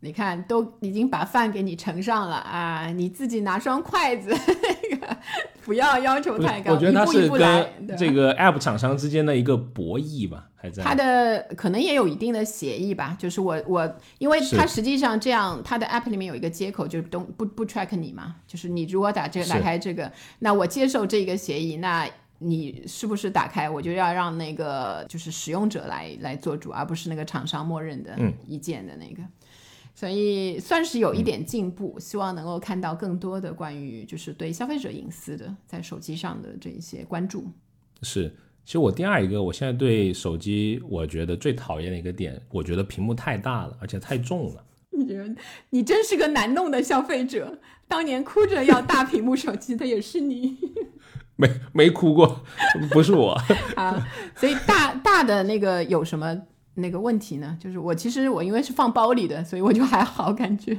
[0.00, 4.30] 你看，都已经把饭给你盛上了啊，你自己拿双筷子，
[4.90, 5.16] 那个
[5.70, 10.82] 不要要求太高，我觉得它是跟这个 App 厂商之间的一个博弈吧，还在。
[10.82, 20.10] 它的可能也有一定的协议吧，就是我我，因为它实际上这样，它的 App 里面有一个接口，就是不不不 track 你嘛，就是你如果打这个打开这个，
[20.40, 22.04] 那我接受这个协议，那
[22.40, 29.22] 你是不是打开，我就要让那个就是使用者来来做主，而不是那个厂商默认的一键的那个。
[30.00, 37.44] 所以算是有一点进步，希望能够看到更多的关于就是对消费者隐私的在手机上的这一些关注。
[38.00, 38.34] 是，
[38.64, 44.64] 其实我第二一个，我现在对手机我觉得最讨厌的一个点，我觉得屏幕太大了，而且太重了。
[44.92, 45.34] 你觉得
[45.68, 50.56] 你真是个难弄的消费者，当年哭着要大屏幕手机的也是你。
[51.36, 52.42] 没没哭过，
[52.90, 53.38] 不是我。
[53.76, 56.40] 啊，所以大大的那个有什么？
[56.80, 60.76] 那个问题呢，就是我其实我因为是放包里的，所以我就还好感觉。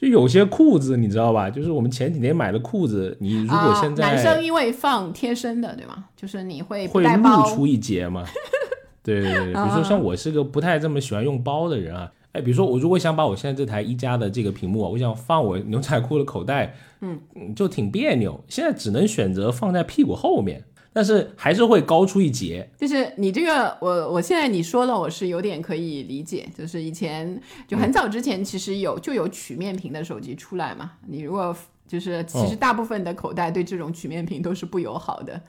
[0.00, 1.48] 就有些裤子你知道吧？
[1.48, 6.06] 就是我们前几天买的裤子，你如果现在男生因为放贴身的，对吗？
[6.16, 8.24] 就是你会会露出一截嘛？
[9.04, 17.20] 对对对，比如说像我是个不太这么喜欢用包的人啊，哎，比如说我如果想把我现在这台一加的这个屏幕，我想放我牛仔裤的口袋，嗯，
[17.54, 18.42] 就挺别扭。
[18.48, 20.64] 现在只能选择放在屁股后面。
[20.92, 26.46] 但是还是会高出一截，就是你这个，我我现在你说了，我是有点可以理解。
[26.56, 30.92] 就是以前就很早之前，其实有就有曲面屏的手机出来嘛。
[31.06, 31.56] 你如果
[31.86, 35.40] 就是其实大部分的口袋对这种曲面屏都是不友好的。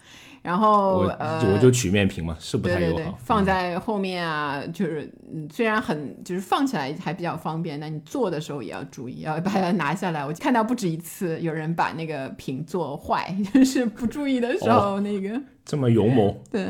[0.42, 3.18] 然后呃，我就曲面屏嘛，是不太友好。
[3.24, 5.10] 放在后面啊，就是
[5.50, 10.26] 虽然很就是放起来还比较方便，那你坐的时候也要注意，要把它拿下来。
[10.26, 15.42] 我看到不止一次有人把那个屏做坏， 就是不注意的时候那个。
[15.64, 16.38] 这么勇猛。
[16.52, 16.66] 对，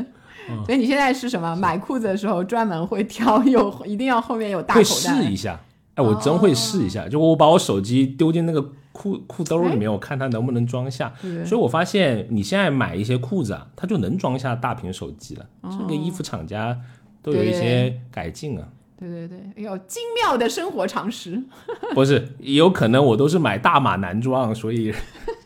[0.66, 1.56] 所以你现在是什么？
[1.56, 4.84] 买裤子的时候专门会挑有一定要后面有大口袋。
[4.84, 5.58] 试一下，
[5.96, 8.70] 哎，我真会试一下，就我把我手机丢进那个。
[8.94, 11.12] 裤裤兜里面，我看它能不能装下。
[11.44, 15.44] 所以我发现你现在买一些裤子啊，它就能装下大屏手机了。
[15.78, 16.80] 这个衣服厂家
[17.20, 18.68] 都有一些改进啊。
[18.96, 21.42] 对对对，有精妙的生活常识。
[21.92, 24.94] 不是，有可能我都是买大码男装，所以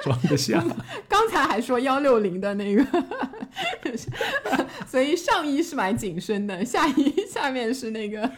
[0.00, 0.64] 装得下。
[1.08, 2.84] 刚才还说幺六零的那个，
[4.86, 8.28] 所以上衣是买紧身的，下衣下面是那个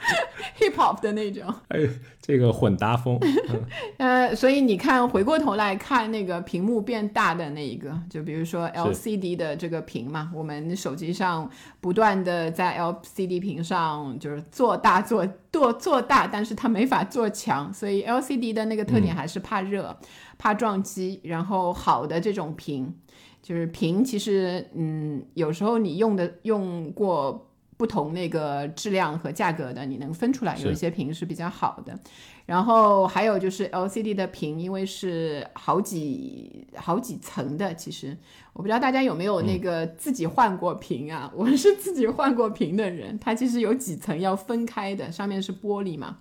[0.58, 1.52] hip hop 的那种。
[1.68, 1.80] 哎。
[2.22, 3.18] 这个混搭风，
[3.96, 11.50] 呃，所以你看，回过头来看那个屏幕变大的那一个，就比如说 LCD 的这个屏嘛，我们手机上
[11.80, 19.96] 不断的在 LCD 屏上就是做大做做做大，但是它没法做强，所以 LCD 的那个特点还是怕热、
[20.40, 21.20] 怕撞击。
[21.22, 22.94] 然后好的这种屏，
[23.42, 27.46] 就是屏其实嗯，有时候你用的用过。
[27.80, 31.98] 不同那个质量和价格的，你能分出来，有一些屏是比较好的。
[32.44, 38.14] 然后还有就是 LCD 的屏，因为是好几好几层的，其实
[38.52, 41.32] 我不知道大家有没有那个自己换过屏啊？
[41.34, 46.18] 我是自己换过屏的人，它其实有几层要分开的，上面是玻璃嘛。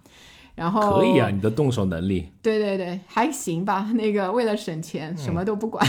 [0.59, 2.29] 然后可以啊，你的动手能力。
[2.41, 3.89] 对对对，还行吧。
[3.95, 5.87] 那个为了省钱，什么都不管。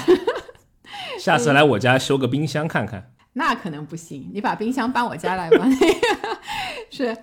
[1.18, 3.10] 下次来我家修个冰箱看看。
[3.34, 5.66] 那可能不行，你把冰箱搬我家来吧。
[6.88, 7.16] 是，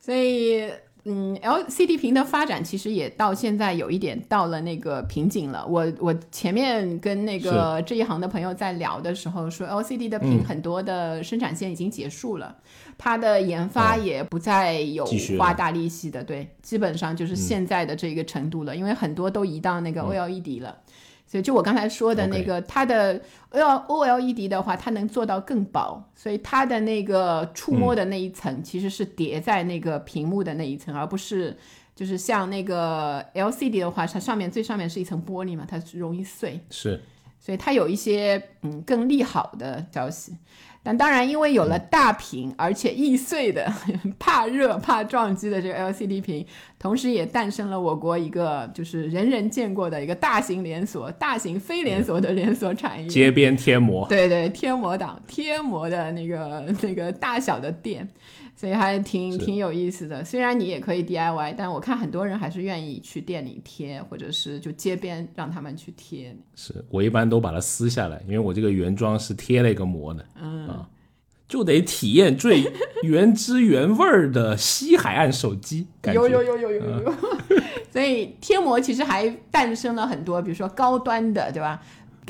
[0.00, 0.68] 所以，
[1.04, 5.66] 嗯，LCD 屏的发展其实也到现在有一点到了那个瓶颈了。
[5.66, 12.54] 我我前面跟那个这一行的朋友在聊的时候说，LCD 的屏很多的生产线已经结束了，
[12.98, 15.06] 它的研发也不再有
[15.38, 20.76] 花大力气的，对，基本上就是现在的这个程度了，因为很多都移到那个 OLED 了。
[21.30, 31.56] 所以，就我刚才说的那个，它的 O O L E D 的话，它能做到更薄，所以它的那个触摸的那一层其实是叠在那个屏幕的那一层，而不是
[31.94, 36.58] 就是像那个 L C D 的话，它上面最上面是一层玻璃嘛，它容易碎。
[36.68, 37.00] 是，
[37.38, 40.34] 所以它有一些嗯更利好的消息。
[40.82, 43.70] 但当然，因为有了大屏而且易碎的、
[44.18, 46.46] 怕热怕撞击的这个 LCD 屏，
[46.78, 54.06] 同时也诞生了我国一个就是人人见过的一个大型连锁、大型非连锁的连锁产业——街边贴膜。
[54.08, 58.08] 对对，贴膜党，贴膜的那个那个大小的店。
[58.60, 66.36] 所以还挺挺有意思的，虽然你也可以 DIY，但我看很多人还是愿意去店里贴，或者是就街边让他们去贴。
[66.54, 70.86] 是我一般都把它撕下来，因为我这个原装是贴了一个膜的，嗯啊，
[71.48, 72.70] 就得体验最
[73.02, 75.86] 原汁原味儿的西海岸手机。
[76.12, 77.14] 有有有有有有，
[77.90, 81.80] 所以贴膜其实还诞生了很多，比如说高端的，对吧？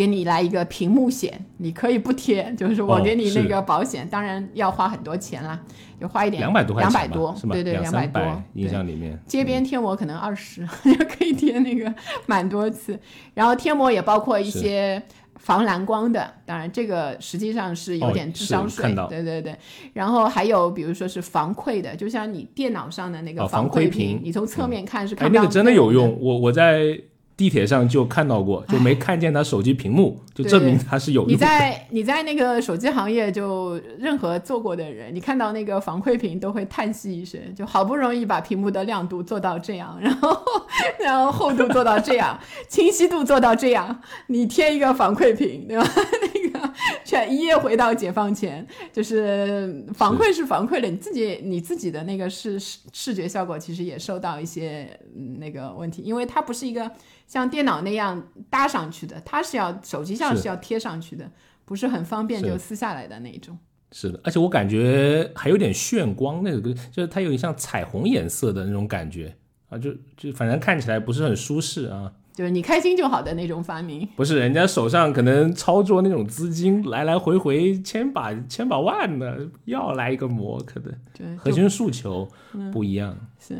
[0.00, 5.60] 给你来一个屏幕险，你可以不贴， 就是我给你那个保险，当然要花很多钱啦，
[6.00, 8.42] 就花一点两百多块钱，两百多，对对，两百多。
[8.54, 11.94] 印象里面，街边贴膜可能二十， 也可以贴那个
[12.24, 12.98] 蛮多次。
[13.34, 15.02] 然后贴膜也包括一些
[15.36, 19.54] 防蓝光的，当然这个实际上是有点智商税，对对对。
[19.92, 25.42] 然后还有比如说是防窥的，就像你电脑上的那个防窥屏，你从侧面看是看不到。
[25.42, 26.98] 那个真的有用，我我在。
[27.40, 31.24] 地铁上就看到过，就没看见他手机屏幕，就证明他是有。
[31.24, 40.36] 你在你在那个手机行业，就任何做过的人，你看到那个防窥屏都会叹息一声，就好不容易把屏幕的亮度做到这样，然后
[40.98, 42.38] 然后厚度做到这样，
[42.68, 45.90] 清晰度做到这样，你贴一个防窥屏，对吧？
[47.12, 54.98] 那个全一夜回到解放前，就是反馈是反馈了，你自己你自己的那个视视觉效果其实也受到一些
[55.38, 56.90] 那个问题，因为它不是一个。
[57.26, 61.30] 像电脑那样搭上去的，它是要手机上是要贴上去的，
[61.64, 63.56] 不是很方便就撕下来的那种。
[63.92, 69.32] 是的，而且我感觉还有点炫光，那个就是它有点像彩虹颜色的那种感觉
[69.68, 72.10] 啊，就就反正看起来不是很舒适啊。
[72.34, 74.08] 就是你开心就好的那种发明。
[74.16, 82.28] 不是，人家手上可能操作那种资金来来回回千把千把万的，要来一个膜，可能对核心诉求
[82.72, 83.16] 不一样。
[83.38, 83.56] 是。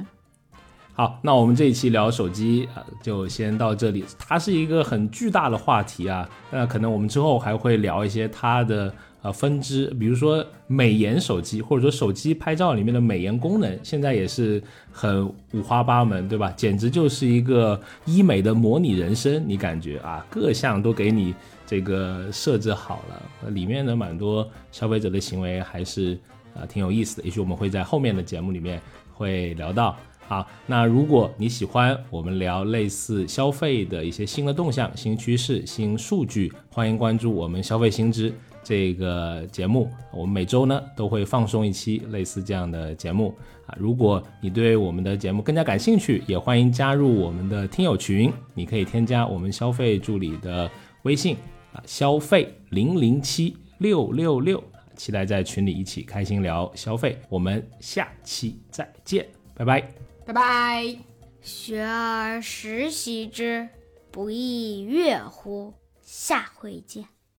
[0.92, 4.04] 好，那我们这一期聊手机啊，就先到这里。
[4.18, 8.92] 它是一个很巨大的话题啊，那可能我们之后还会聊一些它的
[9.22, 16.50] 呃分支，比如说美颜手机，或者说手机拍照里面的美颜功能，现在也是很五花八门，对吧？
[16.56, 21.34] 简直就是一个医美的模拟人生，你感觉啊，各项都给你
[21.66, 26.18] 这个设置好了，里面的蛮多消费者的行为还是
[26.54, 28.80] 啊挺有意思的，也许我们会在后面的节目里面
[29.12, 29.96] 会聊到。
[30.26, 39.90] 好，那如果你喜欢我们聊类似消费的一些新的动向、新趋势、新数据，欢迎关注我们消费新知这个节目。
[40.12, 43.34] 我们每周呢都会放送一期类似这样的节目
[43.66, 43.74] 啊。
[43.78, 48.32] 如果你对我们的节目更加感兴趣，也欢迎加入我们的听友群。
[48.54, 50.70] 你可以添加我们消费助理的
[51.02, 51.36] 微信
[51.72, 54.62] 啊，消费零零七六六六，
[54.96, 57.18] 期待在群里一起开心聊消费。
[57.28, 59.80] 我们下期再见，拜拜。
[60.26, 60.96] 拜拜。
[61.40, 63.66] 学而时习之，
[64.10, 65.72] 不亦说乎？
[66.02, 67.19] 下回见。